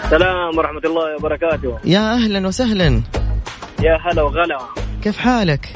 السلام 0.05 0.59
ورحمة 0.59 0.81
الله 0.85 1.17
وبركاته. 1.17 1.79
يا 1.85 2.15
أهلا 2.15 2.47
وسهلا. 2.47 3.03
يا 3.83 3.99
هلا 4.07 4.23
وغلا. 4.23 4.59
كيف 5.03 5.19
حالك؟ 5.19 5.69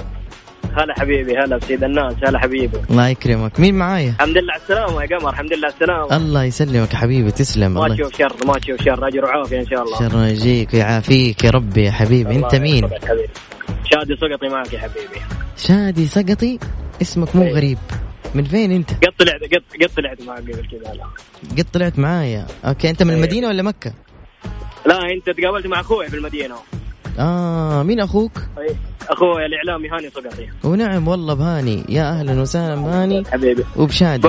هلا 0.64 0.94
حبيبي 0.99 1.38
هلا 1.38 1.56
بسيد 1.56 1.84
الناس 1.84 2.14
هلا 2.26 2.38
حبيبي. 2.38 2.78
الله 2.90 3.08
يكرمك. 3.08 3.61
مين 3.61 3.75
معايا؟ 3.75 4.11
الحمد 4.11 4.38
لله 4.38 4.52
على 4.52 4.62
السلامة 4.62 5.02
يا 5.02 5.18
قمر 5.18 5.30
الحمد 5.30 5.52
لله 5.52 5.66
على 5.66 5.75
السلامة. 5.75 6.16
الله 6.16 6.44
يسلمك 6.44 6.92
يا 6.94 6.99
حبيبي 6.99 7.30
تسلم. 7.30 7.75
ما 7.75 7.88
تشوف 7.88 8.18
شر 8.18 8.37
ما 8.46 8.58
تشوف 8.58 8.82
شر 8.82 9.08
أجر 9.08 9.25
وعافية 9.25 9.61
إن 9.61 9.66
شاء 9.66 9.82
الله. 9.82 9.99
شر 9.99 10.25
يجيك 10.25 10.75
ويعافيك 10.75 11.44
يا 11.44 11.50
ربي 11.50 11.84
يا 11.84 11.90
حبيبي. 11.90 12.37
أنت 12.37 12.54
مين؟ 12.54 12.90
شادي 13.84 14.16
سقطي 14.16 14.49
معك 14.49 14.73
يا 14.73 14.78
حبيبي. 14.78 15.20
شادي 15.56 16.06
سقطي؟ 16.06 16.58
اسمك 17.02 17.37
مو 17.37 17.42
إيه. 17.42 17.54
غريب. 17.54 17.78
من 18.34 18.44
فين 18.44 18.72
أنت؟ 18.72 18.90
قد 18.90 19.12
طلعت 19.18 19.40
قد 19.40 19.62
قد 19.82 19.94
طلعت 19.96 20.22
معك 20.22 20.38
قبل 20.38 20.68
كذا 20.70 20.94
لا 20.94 21.04
قد 21.58 21.66
طلعت 21.72 21.98
معايا 21.98 22.46
أوكي 22.64 22.90
أنت 22.90 23.02
من 23.02 23.10
أيه. 23.10 23.16
المدينة 23.16 23.48
ولا 23.48 23.62
مكة؟ 23.62 23.92
لا 24.86 24.98
أنت 25.12 25.30
تقابلت 25.40 25.66
مع 25.66 25.80
أخوي 25.80 26.08
في 26.08 26.16
المدينة 26.16 26.54
آه 27.18 27.82
مين 27.82 28.00
أخوك؟ 28.00 28.32
أيه. 28.58 28.76
أخوي 29.08 29.46
الاعلامي 29.46 29.88
هاني 29.88 30.10
صقري 30.10 30.50
ونعم 30.64 31.08
والله 31.08 31.34
بهاني 31.34 31.84
يا 31.88 32.10
أهلا 32.10 32.40
وسهلا 32.40 32.74
بهاني 32.74 33.24
حبيبي 33.32 33.64
وبشادي 33.76 34.28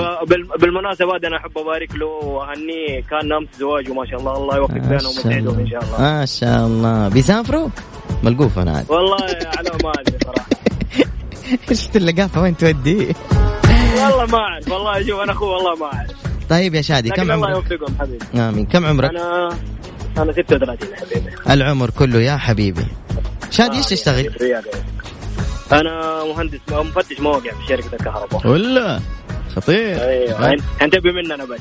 بالمناسبة 0.60 1.16
أنا 1.26 1.36
أحب 1.36 1.58
أبارك 1.58 1.94
له 1.94 2.06
وأهنيه 2.06 3.00
كان 3.10 3.32
امس 3.32 3.48
زواجه 3.58 3.92
ما 3.92 4.06
شاء 4.06 4.20
الله 4.20 4.36
الله 4.36 4.56
يوفق 4.56 4.74
بينهم 4.74 5.06
ويسعدهم 5.06 5.58
إن 5.58 5.66
شاء 5.68 5.84
الله 5.84 6.00
ما 6.00 6.26
شاء 6.26 6.66
الله 6.66 7.08
بيسافروا؟ 7.08 7.68
ملقوف 8.22 8.58
أنا 8.58 8.76
عاد 8.76 8.90
والله 8.90 9.16
على 9.56 9.70
ما 9.84 9.92
أدري 10.00 10.18
صراحة 10.24 10.48
شفت 11.80 11.96
اللقافه 11.96 12.42
وين 12.42 12.56
تودي؟ 12.56 13.14
والله 14.08 14.26
ما 14.26 14.38
أعرف. 14.38 14.68
والله 14.70 15.06
شوف 15.06 15.20
أنا 15.20 15.32
اخوه 15.32 15.48
والله 15.48 15.74
ما 15.74 15.86
أعرف. 15.86 16.10
طيب 16.50 16.74
يا 16.74 16.82
شادي 16.82 17.10
كم 17.10 17.32
عمرك؟ 17.32 17.48
الله 17.48 17.50
يوفقهم 17.56 17.96
حبيبي. 18.00 18.24
آمين. 18.34 18.66
كم 18.66 18.86
عمرك؟ 18.86 19.10
أنا 19.10 19.48
أنا 20.18 20.32
36 20.32 20.88
حبيبي. 20.96 21.30
العمر 21.50 21.90
كله 21.90 22.18
يا 22.20 22.36
حبيبي. 22.36 22.86
شادي 23.50 23.76
إيش 23.76 23.86
تشتغل؟ 23.86 24.30
أنا 25.72 26.24
مهندس 26.24 26.58
مفتش 26.70 27.20
مواقع 27.20 27.50
في 27.50 27.66
شركة 27.68 27.94
الكهرباء. 27.94 28.46
ولا؟ 28.46 29.00
خطير. 29.56 30.00
أيوه. 30.02 30.56
انتبه 30.82 31.12
مننا 31.12 31.44
بس. 31.44 31.60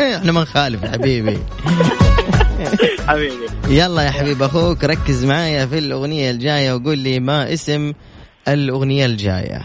إحنا 0.16 0.32
ما 0.32 0.42
نخالف 0.42 0.84
حبيبي. 0.84 1.38
حبيبي. 3.08 3.46
يلا 3.68 4.02
يا 4.02 4.10
حبيب 4.10 4.42
أخوك 4.42 4.84
ركز 4.84 5.24
معايا 5.24 5.66
في 5.66 5.78
الأغنية 5.78 6.30
الجاية 6.30 6.72
وقول 6.72 6.98
لي 6.98 7.20
ما 7.20 7.52
اسم 7.52 7.92
الأغنية 8.48 9.06
الجاية. 9.06 9.62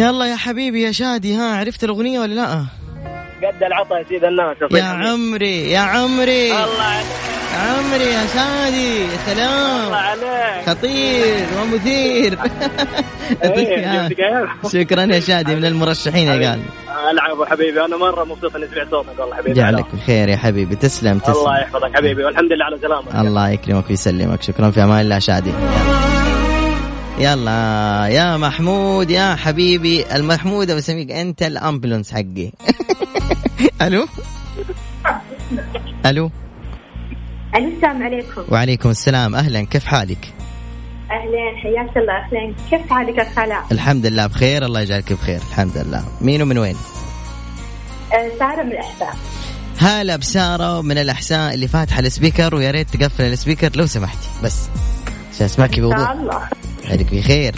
يلا 0.00 0.26
يا 0.26 0.36
حبيبي 0.36 0.82
يا 0.82 0.92
شادي 0.92 1.34
ها 1.34 1.56
عرفت 1.56 1.84
الأغنية 1.84 2.20
ولا 2.20 2.34
لا؟ 2.34 2.64
قد 3.48 3.62
العطا 3.62 3.98
يا 3.98 4.04
سيد 4.08 4.24
الناس 4.24 4.56
يا 4.72 4.84
عمري 4.84 5.70
يا 5.70 5.78
عمري. 5.78 6.52
الله 6.52 6.82
عليك 6.82 7.06
عمري 7.60 8.04
يا 8.04 8.26
شادي 8.34 9.00
يا 9.00 9.16
سلام. 9.26 9.86
الله 9.86 9.96
عليك. 9.96 10.68
خطير 10.68 11.46
ومثير. 11.62 12.38
إيه، 13.44 14.08
شكرا 14.72 15.02
يا 15.02 15.20
شادي 15.20 15.54
من 15.54 15.64
المرشحين 15.64 16.26
يا 16.26 16.50
قال. 16.50 16.60
العفو 17.10 17.44
حبيبي 17.44 17.84
أنا 17.84 17.96
مرة 17.96 18.24
مبسوط 18.24 18.56
اني 18.56 18.66
سمعت 18.74 18.90
صوتك 18.90 19.20
والله 19.20 19.36
حبيبي. 19.36 19.54
جعلك 19.54 19.86
بخير 19.94 20.28
يا 20.28 20.36
حبيبي 20.36 20.76
تسلم 20.76 21.18
تسلم. 21.18 21.34
الله 21.34 21.58
يحفظك 21.58 21.96
حبيبي 21.96 22.24
والحمد 22.24 22.52
لله 22.52 22.64
على 22.64 22.78
سلامتك. 22.82 23.14
الله 23.14 23.50
يكرمك 23.50 23.90
ويسلمك. 23.90 24.42
شكرا 24.42 24.70
في 24.70 24.82
أمان 24.82 25.00
الله 25.00 25.18
شادي. 25.18 25.52
يلا 27.20 28.06
يا 28.10 28.36
محمود 28.36 29.10
يا 29.10 29.34
حبيبي. 29.34 30.14
المحمود 30.14 30.70
بسميك 30.70 31.10
أنت 31.10 31.42
ال 31.42 31.49
ambulance 31.49 32.12
حقي. 32.12 32.50
ألو؟ 33.86 34.06
ألو؟ 36.06 36.30
السلام 37.56 38.02
عليكم. 38.02 38.44
وعليكم 38.48 38.90
السلام. 38.90 39.34
أهلا 39.34 39.64
كيف 39.64 39.84
حالك؟ 39.84 40.34
اهلين 41.10 41.56
حياك 41.62 41.96
الله 41.96 42.12
اهلين 42.12 42.56
كيف 42.70 42.92
حالك 42.92 43.18
يا 43.18 43.24
علاء؟ 43.24 43.64
الحمد 43.72 44.06
لله 44.06 44.26
بخير 44.26 44.64
الله 44.64 44.80
يجعلك 44.80 45.12
بخير 45.12 45.40
الحمد 45.50 45.78
لله. 45.78 46.04
مين 46.20 46.42
ومن 46.42 46.58
وين؟ 46.58 46.76
أه 48.12 48.38
سارة 48.38 48.62
من 48.62 48.72
الأحساء. 48.72 49.16
هلا 49.78 50.16
بسارة 50.16 50.82
من 50.82 50.98
الأحساء 50.98 51.54
اللي 51.54 51.68
فاتحة 51.68 52.00
ال 52.00 52.07
speaker 52.07 52.54
ويا 52.54 52.70
ريت 52.70 52.96
تقفل 52.96 53.24
ال 53.24 53.30
speaker 53.30 53.70
لو 53.76 53.86
سمحتي. 53.86 54.28
بس 54.44 54.68
عشان 55.34 55.46
أسمعك 55.46 55.80
بوضوح. 55.80 55.98
إن 55.98 56.04
شاء 56.04 56.12
الله. 56.12 56.59
عليك 56.84 57.14
بخير. 57.14 57.54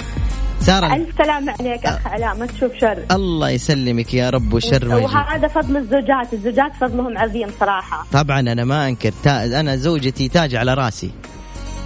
سارة 0.61 0.95
ألف 0.95 1.09
سلام 1.19 1.51
عليك 1.51 1.87
أخ 1.87 2.07
علاء 2.07 2.37
ما 2.37 2.47
تشوف 2.47 2.73
شر. 2.81 2.99
الله 3.11 3.51
يسلمك 3.51 4.15
يا 4.15 4.31
رب 4.31 4.53
وشر 4.53 4.89
وهذا 4.89 5.49
فضل 5.49 5.77
الزوجات 5.77 6.33
الزوجات 6.33 6.73
فضلهم 6.81 7.19
عظيم 7.19 7.49
صراحة. 7.61 8.07
طبعا 8.13 8.41
أنا 8.41 8.65
ما 8.65 8.89
أنكر 8.89 9.13
أنا 9.27 9.77
زوجتي 9.77 10.29
تاج 10.29 10.55
على 10.55 10.75
راسي. 10.75 11.11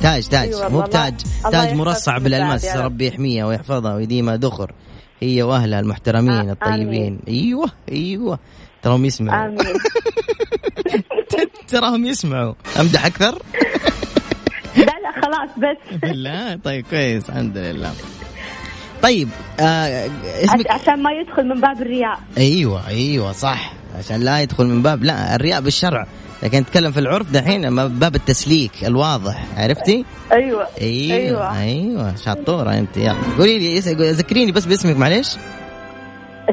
تاج 0.03 0.29
تاج 0.29 0.49
أيوة 0.49 0.69
مو 0.69 0.83
تاج. 0.83 1.15
تاج 1.53 1.75
مرصع 1.75 2.19
بالألماس 2.19 2.77
ربي 2.77 3.07
يحميها 3.09 3.47
ويحفظها 3.47 3.95
ويديمها 3.95 4.37
ذخر. 4.37 4.73
هي 5.21 5.43
وأهلها 5.43 5.81
المحترمين 5.81 6.49
آه 6.49 6.53
الطيبين. 6.53 6.87
آمين. 6.89 7.19
أيوه 7.29 7.71
أيوه. 7.93 8.39
تراهم 8.83 9.05
يسمعوا. 9.05 9.47
آمين. 9.47 9.59
تراهم 11.69 12.07
يسمعوا. 12.07 12.55
أمدح 12.81 13.07
أكثر؟ 13.07 13.39
لا 14.77 14.85
لا 14.85 15.13
خلاص 15.23 15.51
بس. 15.59 16.05
لا 16.15 16.59
طيب 16.65 16.87
كويس 16.91 17.31
الحمد 17.31 17.57
لله. 17.59 17.93
طيب 19.03 19.29
آه 19.61 20.11
اسمك؟ 20.45 20.71
عشان 20.71 21.03
ما 21.03 21.11
يدخل 21.13 21.45
من 21.49 21.61
باب 21.61 21.83
الرياء. 21.83 22.19
أيوه 22.39 22.89
أيوه 22.89 23.33
صح. 23.33 23.73
عشان 23.99 24.21
لا 24.21 24.41
يدخل 24.41 24.67
من 24.67 24.83
باب 24.83 25.05
لا 25.05 25.35
الرياء 25.35 25.61
بالشرع. 25.61 26.07
لكن 26.43 26.59
نتكلم 26.59 26.93
في 26.93 27.01
العرف 27.01 27.31
دحين 27.31 27.77
باب 27.99 28.15
التسليك 28.15 28.85
الواضح 28.85 29.45
عرفتي؟ 29.57 30.05
أيوه 30.33 30.67
أيوه 30.81 31.17
أيوه, 31.17 31.61
أيوة. 31.61 32.15
شطورة 32.17 32.71
أنت 32.75 32.97
يلا. 32.97 33.17
قولي 33.39 33.59
لي 33.59 33.79
ذكريني 34.13 34.53
بس 34.53 34.65
باسمك 34.65 34.97
معليش. 34.97 35.29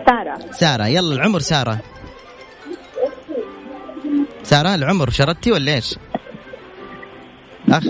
سارة. 0.09 0.51
سارة 0.51 0.87
يلا 0.87 1.15
العمر 1.15 1.39
سارة. 1.39 1.79
سارة 4.43 4.75
العمر 4.75 5.09
شردتي 5.09 5.51
ولا 5.51 5.73
إيش؟ 5.73 5.95
أخ... 7.69 7.83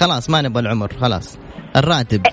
خلاص 0.00 0.30
ما 0.30 0.42
نبغى 0.42 0.62
العمر 0.62 0.92
خلاص. 1.00 1.38
الراتب. 1.76 2.26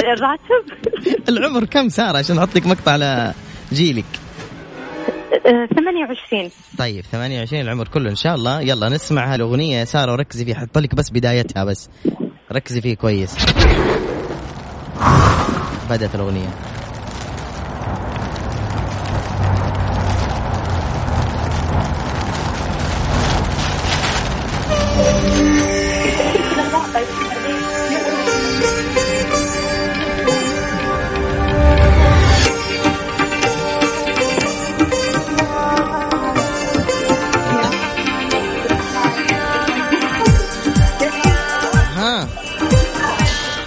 الراتب؟ 0.00 0.64
العمر 1.28 1.64
كم 1.64 1.88
ساره 1.88 2.18
عشان 2.18 2.38
أحط 2.38 2.56
لك 2.56 2.66
مقطع 2.66 2.92
على 2.92 3.34
جيلك؟ 3.72 4.04
28 5.74 6.50
طيب 6.78 7.04
28 7.12 7.62
العمر 7.62 7.88
كله 7.88 8.10
إن 8.10 8.14
شاء 8.16 8.34
الله. 8.34 8.60
يلا 8.60 8.88
نسمع 8.88 9.34
هالأغنية. 9.34 9.78
يا 9.78 9.84
سارة 9.84 10.12
وركزي 10.12 10.44
فيها. 10.44 10.56
حط 10.56 10.78
لك 10.78 10.94
بس 10.94 11.10
بدايتها 11.10 11.64
بس. 11.64 11.88
ركزي 12.52 12.80
فيه 12.80 12.94
كويس. 12.94 13.36
بدأت 15.90 16.14
الأغنية. 16.14 16.48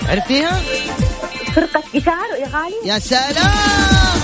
عرفتيها؟ 0.09 0.61
فرقة 1.55 1.83
جيتار 1.93 2.15
يا 2.39 2.47
غالي 2.53 2.75
يا 2.85 2.99
سلام 2.99 4.15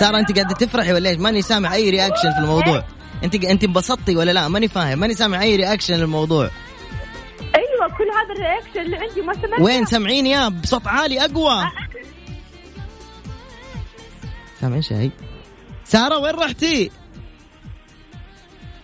سارة 0.00 0.18
أنت 0.18 0.32
قاعدة 0.32 0.54
تفرحي 0.54 0.92
ولا 0.92 1.10
إيش؟ 1.10 1.18
ماني 1.18 1.42
سامع 1.42 1.74
أي 1.74 1.90
reaction 1.90 2.32
في 2.32 2.38
الموضوع. 2.38 2.84
أنت 3.24 3.44
أنت 3.44 3.64
انبسطتي 3.64 4.16
ولا 4.16 4.30
لا؟ 4.30 4.48
ماني 4.48 4.68
فاهم. 4.68 4.98
ماني 4.98 5.14
سامع 5.14 5.42
أي 5.42 5.56
reaction 5.56 5.94
للموضوع. 5.94 6.50
كل 7.98 8.04
هذا 8.04 8.34
الرياكشن 8.34 8.80
اللي 8.80 8.96
عندي 8.96 9.20
ما 9.22 9.34
سمعت 9.34 9.60
وين؟ 9.60 9.84
سامعين 9.84 10.26
يا 10.26 10.48
بصوت 10.48 10.86
عالي 10.86 11.24
أقوى. 11.24 11.64
سامعين 14.60 14.82
شيء 14.82 15.10
سارة 15.84 16.18
وين 16.18 16.34
رحتي؟ 16.34 16.90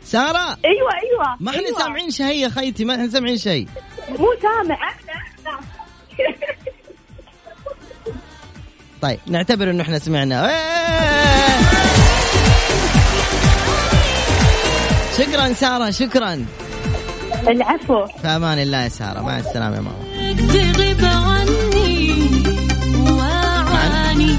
سارة. 0.03 0.59
أيوه 0.65 0.91
أيوه. 1.03 1.37
ما 1.41 1.51
إحنا 1.51 1.67
أيوة. 1.67 1.79
سامعين 1.79 2.11
شيء 2.11 2.37
يا 2.37 2.49
خيتي 2.49 2.85
ما 2.85 2.95
إحنا 2.95 3.09
سامعين 3.09 3.39
شيء 3.39 3.69
مو 4.09 4.35
سامع. 4.43 4.79
طيب 9.05 9.19
نعتبر 9.27 9.71
إنه 9.71 9.83
إحنا 9.83 9.99
سمعنا. 9.99 10.51
شكرا 15.19 15.53
سارة 15.53 15.91
شكرا. 15.91 16.45
العفو. 17.49 18.07
في 18.07 18.29
أمان 18.29 18.59
الله 18.59 18.83
يا 18.83 18.89
سارة. 18.89 19.21
مع 19.21 19.39
السلامة 19.39 19.77
يا 19.77 19.81
ماما. 19.81 20.33
تغيب 20.49 21.05
عني 21.05 22.15
وعاني 23.11 24.37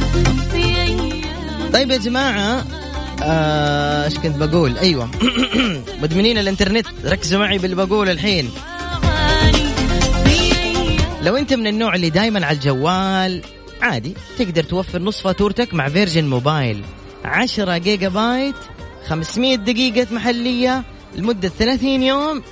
طيب 1.73 1.91
يا 1.91 1.97
جماعة 1.97 2.65
آه، 3.23 4.06
إيش 4.06 4.17
آه 4.17 4.21
كنت 4.21 4.36
بقول؟ 4.36 4.78
أيوه. 4.78 5.10
مدمنين 6.04 6.38
الإنترنت. 6.38 6.88
ركزوا 7.06 7.39
معي 7.39 7.58
باللي 7.58 7.75
بقوله 7.75 8.12
الحين. 8.12 8.51
لو 11.21 11.38
أنت 11.38 11.54
من 11.54 11.67
النوع 11.67 11.95
اللي 11.95 12.10
دائما 12.10 12.45
على 12.45 12.56
الجوال 12.56 13.41
عادي 13.81 14.13
تقدر 14.38 14.63
توفر 14.63 15.01
نص 15.01 15.21
فاتورتك 15.21 15.73
مع 15.73 15.89
فيرجن 15.89 16.25
موبايل. 16.25 16.83
10 17.25 17.77
جيجا 17.77 18.09
بايت 18.09 18.55
500 19.07 19.55
دقيقة 19.55 20.07
محلية 20.13 20.83
لمدة 21.15 21.49
30 21.59 22.03
يوم 22.03 22.43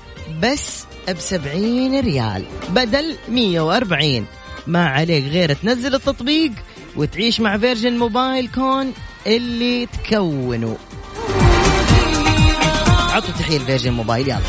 بس 0.42 0.86
ب 1.08 1.20
70 1.20 2.00
ريال. 2.00 2.46
بدل 2.70 3.16
140 3.30 4.26
ما 4.68 4.88
عليك 4.88 5.24
غير 5.24 5.54
تنزل 5.54 5.96
التطبيق 5.96 6.52
وتعيش 6.96 7.42
مع 7.42 7.58
فيرجن 7.58 7.98
موبايل 7.98 8.48
كون 8.48 8.94
اللي 9.28 9.86
تكونه. 9.86 10.78
عطوا 13.12 13.34
تحية 13.40 13.58
لفيرجن 13.58 13.92
موبايل 13.94 14.28
يلا. 14.28 14.40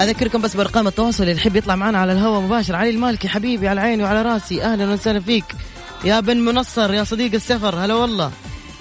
أذكركم 0.00 0.40
بس 0.40 0.56
بأرقام 0.56 0.86
التواصل 0.86 1.22
اللي 1.22 1.34
يحب 1.34 1.56
يطلع 1.56 1.76
معنا 1.76 1.98
على 1.98 2.12
الهواء 2.12 2.40
مباشر. 2.40 2.76
علي 2.76 2.90
المالكي 2.90 3.28
حبيبي 3.28 3.68
على 3.68 3.80
عيني 3.80 4.02
وعلى 4.02 4.22
راسي. 4.22 4.62
أهلا 4.62 4.92
وسهلا 4.92 5.20
فيك. 5.20 5.44
يا 6.04 6.20
بن 6.20 6.36
منصر 6.36 6.94
يا 6.94 7.04
صديق 7.04 7.34
السفر 7.34 7.76
هلا 7.76 7.94
والله. 7.94 8.30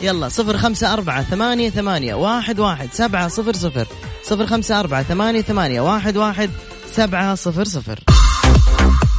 يلا 0.02 0.30
صفر 0.30 0.58
خمسة 0.58 0.94
أربعة 0.94 1.24
ثمانية 1.24 1.70
ثمانية 1.70 2.14
واحد 2.14 2.60
واحد 2.60 2.90
سبعة 2.94 3.28
صفر 3.28 3.54
صفر. 3.54 3.88
صفر 4.24 4.48
خمسة 4.48 4.80
أربعة 4.80 5.04
ثمانية 5.04 5.42
ثمانية 5.42 5.82
واحد 5.82 6.18
واحد 6.18 6.50
سبعة 6.92 7.36
صفر 7.36 7.64
صفر. 7.64 8.00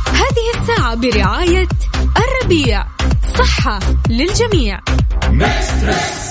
هذه 0.07 0.61
الساعة 0.61 0.95
برعاية 0.95 1.69
الربيع. 2.17 2.85
صحة 3.39 3.81
للجميع. 4.09 4.81
ميكسترس 5.31 6.28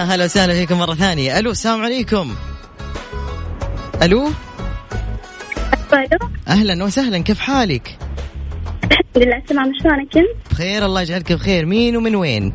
يا 0.00 0.04
هلا 0.04 0.24
وسهلا 0.24 0.52
فيكم 0.52 0.78
مرة 0.78 0.94
ثانية. 0.94 1.38
ألو 1.38 1.50
السلام 1.50 1.82
عليكم. 1.82 2.34
ألو؟ 4.02 4.30
ألو 5.92 6.18
أهلا 6.48 6.84
وسهلا 6.84 7.18
كيف 7.18 7.40
حالك؟ 7.40 7.98
الحمد 8.84 9.16
لله 9.16 9.38
تمام. 9.48 9.72
شلونك 9.82 10.16
أنت؟ 10.16 10.26
بخير 10.50 10.86
الله 10.86 11.00
يجعلك 11.00 11.32
بخير. 11.32 11.66
مين 11.66 11.96
ومن 11.96 12.16
وين؟ 12.16 12.52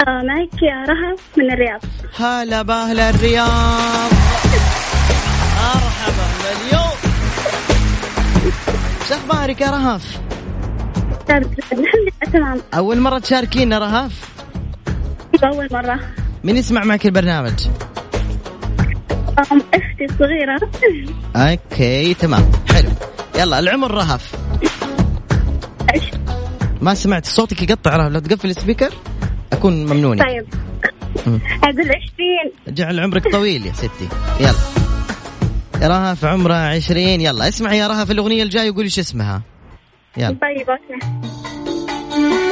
آه 0.00 0.22
معك 0.22 0.62
يا 0.62 0.84
رهف 0.88 1.20
من 1.36 1.52
الرياض. 1.52 1.80
هلا 2.18 2.62
بأهل 2.62 3.00
الرياض. 3.00 4.10
مرحبا 5.58 6.26
مليون 6.44 6.92
شو 9.08 9.14
أخبارك 9.14 9.60
يا 9.60 9.70
رهف 9.70 10.20
الحمد 11.30 11.56
لله 11.72 12.32
تمام. 12.32 12.60
أول 12.74 13.00
مرة 13.00 13.18
تشاركينا 13.18 13.78
رهف 13.78 14.12
أول 15.44 15.68
مرة. 15.72 16.00
مين 16.48 16.56
يسمع 16.56 16.84
معك 16.84 17.06
البرنامج؟ 17.06 17.68
أم 19.38 19.62
أختي 19.74 20.04
الصغيرة. 20.04 20.60
okay 21.36 22.14
تمام. 22.14 22.52
حلو. 22.72 22.90
يلا 23.38 23.58
العمر 23.58 23.90
رهف. 23.90 24.34
ما 26.80 26.94
سمعت 26.94 27.26
صوتك 27.26 27.62
يقطع 27.62 27.96
رهف. 27.96 28.12
لو 28.12 28.20
تقفل 28.20 28.50
ال 28.50 28.55
speaker 28.55 28.90
أكون 29.52 29.86
ممنونة. 29.86 30.24
طيب. 30.24 30.46
أقول 31.62 31.90
عشرين 31.90 32.52
جعل 32.68 33.00
عمرك 33.00 33.32
طويل 33.32 33.66
يا 33.66 33.72
ستي. 33.72 34.08
يلا. 34.40 34.54
رهف 35.88 36.24
عمرها 36.24 36.74
عشرين. 36.76 37.20
يلا 37.20 37.48
اسمعي 37.48 37.78
يا 37.78 37.88
رهف 37.88 38.10
الأغنية 38.10 38.42
الجاية 38.42 38.70
وقولي 38.70 38.88
شو 38.88 39.00
اسمها. 39.00 39.42
يلا. 40.16 40.28
طيب 40.28 40.70
أوكي. 40.70 42.47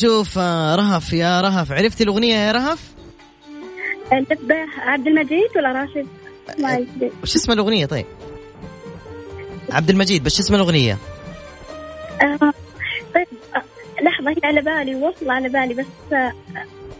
نشوف 0.00 0.38
آه، 0.38 0.76
رهف. 0.76 1.12
يا 1.12 1.40
رهف 1.40 1.72
عرفتي 1.72 2.04
الأغنية 2.04 2.34
يا 2.34 2.52
رهف؟ 2.52 2.78
عبد 4.78 5.06
المجيد 5.06 5.48
ولا 5.56 5.72
راشد؟ 5.72 6.06
يدري 6.58 7.10
وش 7.22 7.36
اسم 7.36 7.52
الأغنية 7.52 7.86
طيب؟ 7.86 8.06
عبد 9.72 9.90
المجيد 9.90 10.24
بس 10.24 10.36
شو 10.36 10.42
اسم 10.42 10.54
الأغنية؟ 10.54 10.98
آه، 12.22 12.52
طيب 13.14 13.26
آه، 13.56 13.62
لحظة 14.02 14.30
هي 14.30 14.36
على 14.44 14.60
بالي 14.60 14.94
والله 14.94 15.32
على 15.32 15.48
بالي 15.48 15.74
بس 15.74 16.12
آه، 16.12 16.32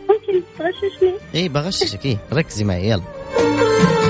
ممكن 0.08 0.42
تغششني؟ 0.58 1.14
اي 1.34 1.48
بغششك 1.48 2.06
إيه 2.06 2.18
ركزي 2.32 2.64
معي 2.64 2.88
يلا. 2.90 4.09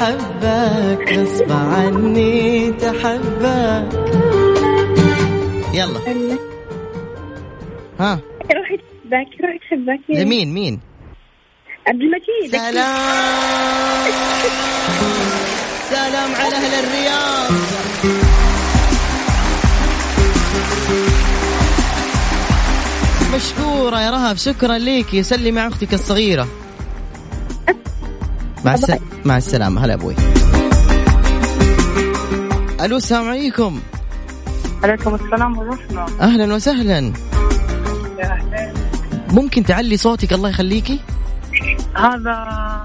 تحبك 0.00 1.12
غصب 1.12 1.52
عني 1.52 2.72
تحبك. 2.72 3.88
يلا. 5.74 6.00
ها. 8.00 8.20
روحي 8.54 8.76
تحبك 8.76 9.30
روحي 9.40 9.58
تحبك. 9.58 10.00
لمين؟ 10.08 10.54
مين؟ 10.54 10.80
عبد 11.86 12.00
المجيد. 12.00 12.50
سلام. 12.50 14.10
سلام 15.90 16.34
على 16.34 16.56
أهل 16.56 16.84
الرياض. 16.84 17.50
مشكورة 23.34 24.00
يا 24.00 24.10
رهف 24.10 24.38
شكرا 24.38 24.78
ليك. 24.78 25.14
يسلي 25.14 25.52
مع 25.52 25.68
أختك 25.68 25.94
الصغيرة. 25.94 26.48
مع 28.64 28.74
الس... 28.74 28.92
مع 29.24 29.36
السلامة. 29.36 29.84
هلا 29.84 29.94
أبوي. 29.94 30.14
ألو 32.80 32.96
السلام 32.96 33.28
عليكم. 33.28 33.80
عليكم 34.82 35.14
السلام 35.14 35.58
ورحمة 35.58 36.06
أهلا 36.20 36.54
وسهلا. 36.54 37.12
يا 38.18 38.24
أهلين 38.32 38.74
ممكن 39.30 39.64
تعلي 39.64 39.96
صوتك 39.96 40.32
الله 40.32 40.48
يخليكي؟ 40.48 41.00
هذا 41.96 42.30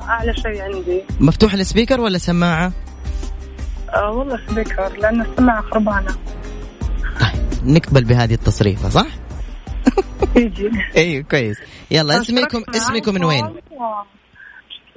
أعلى 0.09 0.33
شيء 0.33 0.61
عندي. 0.61 1.03
مفتوح 1.19 1.53
السبيكر 1.53 2.01
ولا 2.01 2.17
سماعة؟ 2.17 2.71
آه 3.95 4.11
والله 4.11 4.39
سبيكر 4.49 4.91
لأن 4.97 5.21
السماعة 5.21 5.61
خربانة. 5.61 6.15
طيب 7.19 7.43
نقبل 7.63 8.03
بهذه 8.03 8.33
التصريفة 8.33 8.89
صح؟ 8.89 9.07
تيجي 10.33 10.71
أيوه 10.97 11.23
كويس. 11.23 11.57
يلا 11.91 12.21
اسمكم 12.21 12.63
اسمكم 12.75 13.13
من 13.13 13.23
وين؟ 13.23 13.45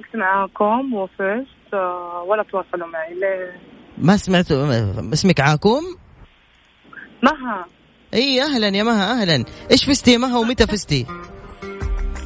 اشتركت 0.09 0.15
معاكم 0.15 0.93
وفزت 0.93 1.73
آه، 1.73 2.25
ولا 2.27 2.43
تواصلوا 2.43 2.87
معي. 2.87 3.13
ليه 3.13 3.59
ما 3.97 4.17
سمعت 4.17 4.51
اسمك 5.13 5.39
عاكم 5.39 5.81
مها. 7.23 7.65
إي 8.13 8.41
أهلا 8.41 8.67
يا 8.67 8.83
مها 8.83 9.21
أهلا. 9.21 9.45
إيش 9.71 9.85
فزتي 9.85 10.13
يا 10.13 10.17
مها 10.17 10.37
ومتى 10.37 10.67
فزتي؟ 10.67 11.05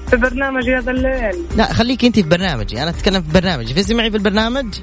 في 0.09 0.15
برنامج 0.17 0.69
هذا 0.69 0.91
الليل. 0.91 1.45
لا 1.57 1.73
خليكي 1.73 2.07
انت 2.07 2.19
في 2.19 2.29
برنامجي. 2.29 2.83
أنا 2.83 2.89
أتكلم 2.89 3.21
في 3.21 3.31
برنامجي. 3.31 3.73
فزتي 3.73 3.93
معي 3.93 4.11
في 4.11 4.17
البرنامج؟ 4.17 4.79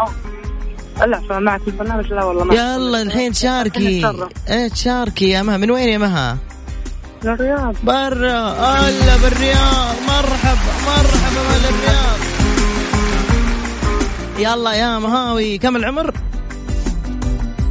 لا 1.07 1.21
فمعك 1.21 1.61
في 1.61 1.69
البرنامج؟ 1.69 2.13
لا 2.13 2.25
والله 2.25 2.45
ما 2.45 2.55
يلا 2.55 3.03
الحين 3.03 3.33
شاركي. 3.33 4.13
إيه 4.49 4.69
تشاركي 4.69 5.31
يا 5.31 5.43
مها. 5.43 5.57
من 5.57 5.71
وين 5.71 5.89
يا 5.89 5.99
مها؟ 5.99 6.39
الرياض 7.25 7.77
برا. 7.83 8.41
هلا 8.51 9.17
بالرياض. 9.17 9.95
مرحبا 10.09 10.73
مرحبا 10.87 11.43
باهل 11.43 11.75
الرياض 11.75 12.30
يلا 14.41 14.73
يا 14.73 14.99
مهاوي 14.99 15.59
كم 15.59 15.77
العمر؟ 15.77 16.15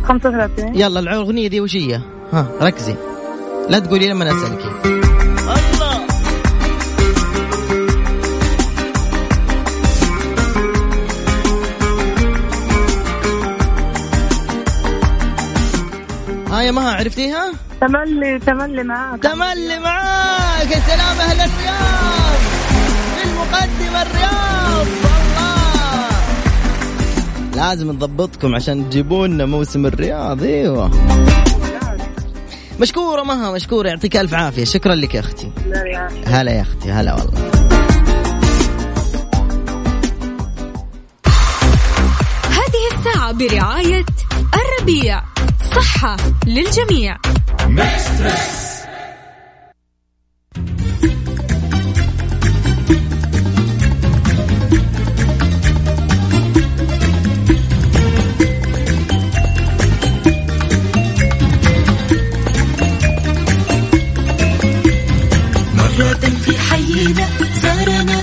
35 0.08 0.76
يلا 0.76 1.00
الأغنية 1.00 1.48
دي 1.48 1.62
وش 1.62 1.76
هي؟ 1.76 2.02
ها 2.34 2.48
ركزي. 2.62 2.96
لا 3.70 3.80
تقولي 3.80 4.10
لما 4.10 4.32
أسألك. 4.32 4.66
الله. 4.86 6.06
ها 16.52 16.62
يا 16.62 16.72
مها 16.72 16.96
عرفتيها؟ 16.96 17.54
تملي 17.82 18.40
تملي 18.40 18.84
معاك. 18.84 19.24
تملي 19.24 19.80
معاك. 19.80 20.72
يا 20.72 20.80
سلام 20.80 21.20
أهل 21.20 21.40
الرياض. 21.42 22.40
في 23.16 23.24
المقدمة 23.30 24.02
الرياض. 24.02 25.19
لازم 27.56 27.92
نضبطكم 27.92 28.56
عشان 28.56 28.90
تجيبوا 28.90 29.28
لنا 29.28 29.46
موسم 29.46 29.86
الرياض 29.86 30.44
إيوه. 30.44 30.92
مشكورة 32.80 33.24
مها 33.24 33.52
مشكورة 33.52 33.90
يعطيك 33.90 34.18
ألف 34.18 34.34
عافية. 34.34 34.64
شكرا 34.64 34.96
لك 34.96 35.16
يا 35.16 35.20
أختي. 35.20 35.52
هلا 36.26 36.52
يا 36.52 36.62
أختي 36.62 36.92
هلا 36.92 37.14
والله. 37.14 37.52
هذه 42.50 42.98
الساعة 42.98 43.32
برعاية 43.32 44.06
الربيع 44.54 45.22
صحة 45.76 46.18
للجميع. 46.48 47.18
مرة 47.68 48.59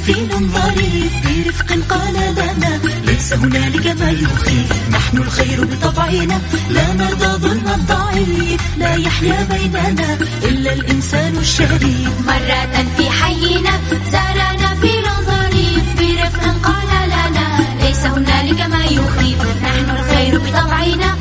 في 0.07 0.12
حينا 0.12 0.38
زارنا 0.38 0.38
في 0.38 0.49
ظريف 0.53 1.12
برفق 1.25 1.71
قال 1.88 2.14
لنا 2.14 2.81
ليس 3.05 3.33
هنالك 3.33 3.87
ما 3.87 4.11
يخيف 4.11 4.88
نحن 4.90 5.16
الخير 5.19 5.64
بطبعنا. 5.64 6.40
لا 6.71 6.92
نرضى 6.92 7.27
ظلم 7.27 7.69
الضعيف. 7.69 8.61
لا 8.79 8.95
يحيا 8.95 9.47
بيننا 9.51 10.19
إلا 10.42 10.73
الإنسان 10.73 11.37
الشريف. 11.37 12.11
مرة 12.27 12.85
في 12.97 13.11
حينا 13.11 13.71
زارنا 14.12 14.75
في 14.81 14.92
ظريف 15.27 15.85
برفق 15.99 16.45
قال 16.62 17.09
لنا 17.09 17.47
ليس 17.83 18.07
هنالك 18.07 18.61
ما 18.61 18.85
يخيف 18.85 19.42
نحن 19.62 19.90
الخير 19.90 20.38
بطبعنا. 20.38 21.16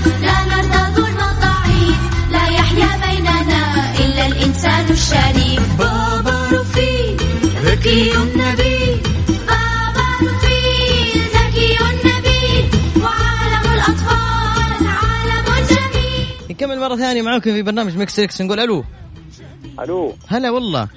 مرة 16.86 16.96
ثانية 16.96 17.22
معاكم 17.22 17.52
في 17.54 17.62
برنامج 17.62 17.98
ميكس 17.98 18.16
تريكس 18.16 18.42
نقول 18.42 18.60
ألو. 18.60 18.84
ألو. 19.80 20.14
هلا 20.28 20.50
والله. 20.50 20.88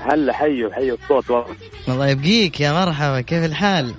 هلا 0.00 0.32
حيو 0.32 0.70
حيو 0.70 0.94
الصوت 0.94 1.30
والله 1.30 1.46
الله 1.88 2.08
يبقيك 2.08 2.60
يا 2.60 2.72
مرحبا 2.72 3.20
كيف 3.20 3.44
الحال؟ 3.44 3.94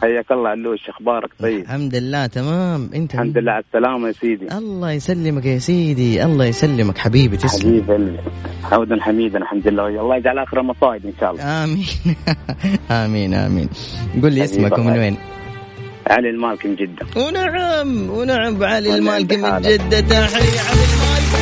حياك 0.00 0.32
الله 0.32 0.48
علوش 0.48 0.88
أخبارك 0.88 1.30
طيب؟ 1.40 1.60
الحمد 1.60 1.94
لله 1.94 2.26
تمام. 2.26 2.90
أنت؟ 2.94 3.14
الحمد 3.14 3.38
لله 3.38 3.52
على 3.52 3.64
السلامة 3.68 4.08
يا 4.08 4.12
سيدي. 4.12 4.52
الله 4.58 4.90
يسلمك 4.92 5.44
يا 5.46 5.58
سيدي 5.58 6.24
الله 6.24 6.44
يسلمك 6.44 6.98
حبيبي 6.98 7.36
تسلم. 7.36 7.70
حبيب 7.70 7.90
قلبي. 7.90 8.18
عودا 8.72 8.96
حميدا 9.00 9.38
الحمد 9.38 9.68
لله. 9.68 9.86
الله 9.88 10.16
يجعل 10.16 10.38
آخر 10.38 10.60
المصائب 10.60 11.06
إن 11.06 11.12
شاء 11.20 11.30
الله. 11.30 11.64
آمين. 11.64 11.86
آمين 12.90 13.34
آمين. 13.34 13.68
قل 14.22 14.32
لي 14.32 14.42
حبيبي 14.42 14.44
اسمك 14.44 14.78
ومن. 14.78 14.98
وين؟ 14.98 15.16
علي 16.10 16.30
المالك 16.30 16.66
من 16.66 16.74
جدة. 16.76 17.06
ونعم 17.16 18.10
ونعم 18.10 18.54
بعلي 18.54 18.88
والله 18.90 19.16
المالك 19.16 19.32
من. 19.32 19.60
جدة. 19.62 20.00
تحية 20.00 20.60
علي 20.60 20.84
المالك 20.84 21.36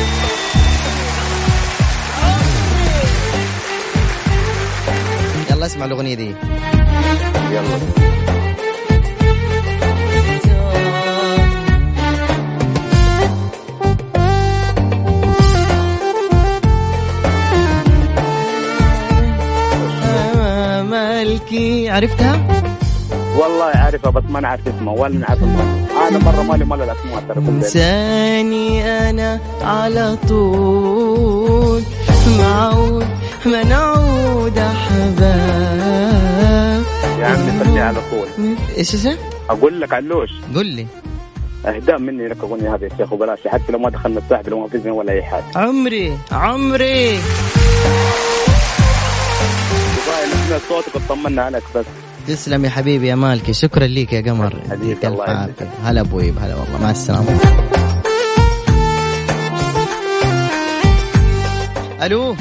يلا 5.51 5.65
اسمع 5.65 5.85
الأغنية 5.85 6.15
دي. 6.15 6.35
يلا. 7.51 7.79
مالكي 20.83 21.89
عرفتها؟ 21.89 22.64
والله 23.37 23.65
عارفها 23.65 24.11
بس 24.11 24.23
ما 24.29 24.39
نعرف 24.39 24.67
اسمه 24.67 24.91
ولا 24.91 25.17
نعرف 25.17 25.43
اسمه 25.43 25.87
أنا 26.07 26.17
مرة 26.17 26.43
مالي 26.43 26.65
مال 26.65 26.81
الأسماء 26.81 27.23
ترى. 27.27 27.37
انساني 27.37 28.85
أنا 29.09 29.39
على 29.61 30.17
طول 30.27 31.83
معود 32.39 33.07
ما 33.45 33.63
نعود 33.63 34.57
أحباب. 34.57 36.05
يا 37.19 37.25
عمي 37.25 37.63
خليها 37.63 37.83
على 37.83 37.99
طول. 38.11 38.27
إيش 38.77 38.93
اسمه؟ 38.95 39.17
أقول 39.49 39.81
لك 39.81 39.93
علوش. 39.93 40.29
قل 40.55 40.65
لي. 40.65 40.87
أهداء 41.65 41.99
مني 41.99 42.27
لك 42.27 42.37
اغنية 42.43 42.75
هذه 42.75 42.83
يا 42.83 42.89
شيخ 42.97 43.13
وبلاش. 43.13 43.39
حتى 43.47 43.71
لو 43.71 43.79
ما 43.79 43.89
دخلنا 43.89 44.19
الساحل 44.19 44.49
لو 44.49 44.59
ما 44.59 44.67
فزنا 44.67 44.93
ولا 44.93 45.11
أي 45.11 45.23
حاجة. 45.23 45.43
عمري 45.55 46.17
عمري. 46.31 47.19
نسمع 50.25 50.57
صوتك 50.69 50.95
وطمنا 50.95 51.43
عليك 51.43 51.63
بس. 51.75 51.85
تسلم 52.27 52.65
يا 52.65 52.69
حبيبي 52.69 53.07
يا 53.07 53.15
مالكي. 53.15 53.53
شكرا 53.53 53.87
ليك 53.87 54.13
يا 54.13 54.21
قمر. 54.21 54.61
حبيبي، 54.69 55.07
الله 55.07 55.49
هلا 55.83 56.01
أبوي 56.01 56.31
هلا 56.31 56.55
والله. 56.55 56.81
مع 56.81 56.91
السلامة. 56.91 57.39
ألو؟ 62.03 62.35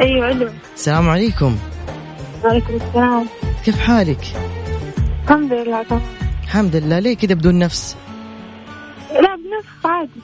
أيوه 0.00 0.30
ألو. 0.30 0.48
السلام 0.74 1.08
عليكم. 1.08 1.56
وعليكم 2.44 2.74
السلام. 2.74 3.26
كيف 3.64 3.80
حالك؟ 3.80 4.24
الحمد 5.24 5.52
لله 5.52 5.82
تمام. 5.82 6.02
الحمد 6.42 6.76
لله. 6.76 6.98
ليه 6.98 7.16
كده 7.16 7.34
بدون 7.34 7.58
نفس؟ 7.58 7.96
لا 9.12 9.36
بنفس 9.36 9.86
عادي. 9.86 10.20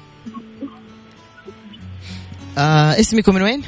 آه 2.58 3.00
اسمكم 3.00 3.34
من 3.34 3.42
وين؟ 3.42 3.62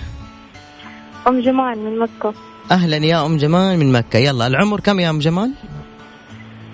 أم 1.27 1.41
جمال 1.41 1.79
من 1.79 1.99
مكة. 1.99 2.35
أهلا 2.71 2.97
يا 2.97 3.27
أم 3.27 3.37
جمال 3.37 3.79
من 3.79 3.93
مكة. 3.93 4.19
يلا 4.19 4.47
العمر 4.47 4.81
كم 4.81 5.01
يا 5.01 5.11
أم 5.11 5.19
جمال؟ 5.19 5.53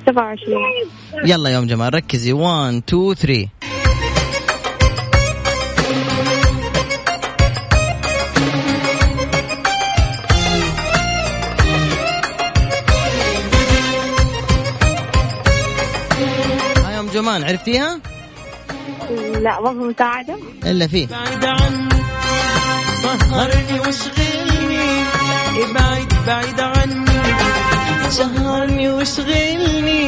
27 0.07 0.63
يلا 1.25 1.51
يا 1.51 1.59
أم 1.59 1.67
جمال 1.67 1.95
ركزي. 1.95 2.33
1 2.33 2.83
2 2.89 3.15
3 3.15 3.49
ها 16.85 16.91
يا 16.91 17.01
أم 17.01 17.07
جمال 17.07 17.45
عرفتيها؟ 17.45 18.01
لا 19.41 19.61
ما 19.61 19.71
في 19.73 19.79
مساعدة 19.79 20.37
إلا 20.67 20.87
في 20.87 21.07
سهرني 23.07 23.81
واشغلني. 23.81 24.87
ابعد 25.65 26.13
بعيد 26.27 26.61
عني. 26.61 27.07
سهرني 28.11 28.89
واشغلني. 28.89 30.05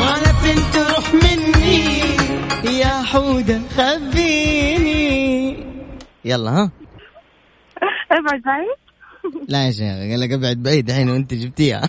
على 0.00 0.30
فين 0.42 0.58
تروح 0.72 1.14
مني. 1.14 1.80
يا 2.78 3.02
حودة 3.02 3.60
خبيني. 3.76 5.16
يلا 6.24 6.50
ها؟ 6.50 6.70
ابعد 8.12 8.42
بعيد. 8.42 8.76
لا 9.48 9.66
يا 9.66 9.70
شيخ 9.70 9.80
قال 9.80 10.20
لك 10.20 10.32
ابعد 10.32 10.56
بعيد 10.56 10.90
الحين 10.90 11.10
وانت 11.10 11.34
جبتيها. 11.34 11.88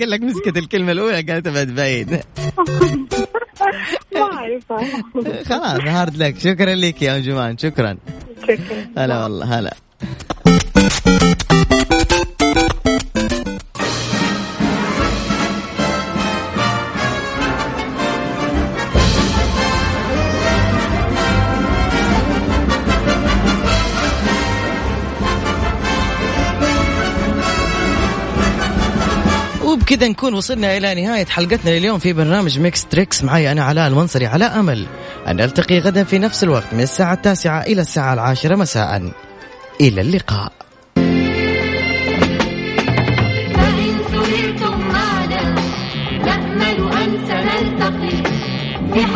قال 0.00 0.10
لك 0.10 0.20
مسكت 0.20 0.56
الكلمة 0.56 0.92
الأولى 0.92 1.22
قالت 1.22 1.46
ابعد 1.46 1.66
بعيد. 1.66 2.20
ما 3.60 5.42
خلاص 5.48 5.80
هارد 5.80 6.16
لك. 6.16 6.38
شكرا 6.38 6.74
لك 6.74 7.02
يا 7.02 7.18
جمان 7.18 7.58
شكرا. 7.58 7.96
شكرا. 8.42 8.86
هلا 8.98 9.22
والله 9.22 9.58
هلا. 9.58 9.74
وبكذا 29.88 30.08
نكون 30.08 30.34
وصلنا 30.34 30.76
إلى 30.76 31.02
نهاية 31.02 31.26
حلقتنا 31.26 31.76
اليوم 31.76 31.98
في 31.98 32.12
برنامج 32.12 32.58
ميكس 32.58 32.84
تريكس. 32.84 33.24
معي 33.24 33.52
أنا 33.52 33.62
علاء 33.64 33.88
المنصري 33.88 34.26
على 34.26 34.44
أمل 34.44 34.86
أن 35.28 35.36
نلتقي 35.36 35.78
غدا 35.78 36.04
في 36.04 36.18
نفس 36.18 36.44
الوقت 36.44 36.74
من 36.74 36.80
الساعة 36.80 37.12
التاسعة 37.12 37.62
إلى 37.62 37.80
الساعة 37.80 38.14
العاشرة 38.14 38.56
مساء. 38.56 39.12
إلى 39.80 40.00
اللقاء. 40.00 40.52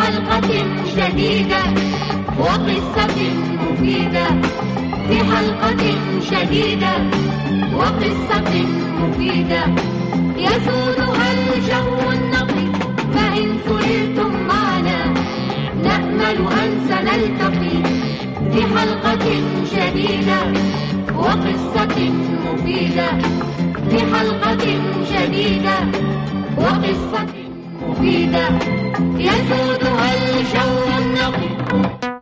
حلقة 0.01 0.51
جديدة 0.97 1.63
وقصة 2.39 3.17
مفيدة؟ 3.61 4.27
في 5.07 5.17
حلقة 5.35 5.83
جديدة 6.31 6.93
وقصة 7.73 8.51
مفيدة. 8.99 9.65
يسودها 10.47 11.27
الجو 11.33 12.11
النقي 12.11 12.65
فإن 13.13 13.47
سررتم 13.65 14.31
معنا 14.47 15.13
نأمل 15.83 16.37
أن 16.61 16.71
سنلتقي 16.89 17.77
بحلقة 18.53 19.25
جديدة 19.73 20.41
وقصة 21.17 21.97
مفيدة. 22.45 23.09
بحلقة 23.91 24.65
جديدة 25.11 25.77
وقصة 26.57 27.25
مفيدة. 27.81 28.45
يسودها 29.17 30.09
الجو 30.13 30.71
النقي. 30.99 32.03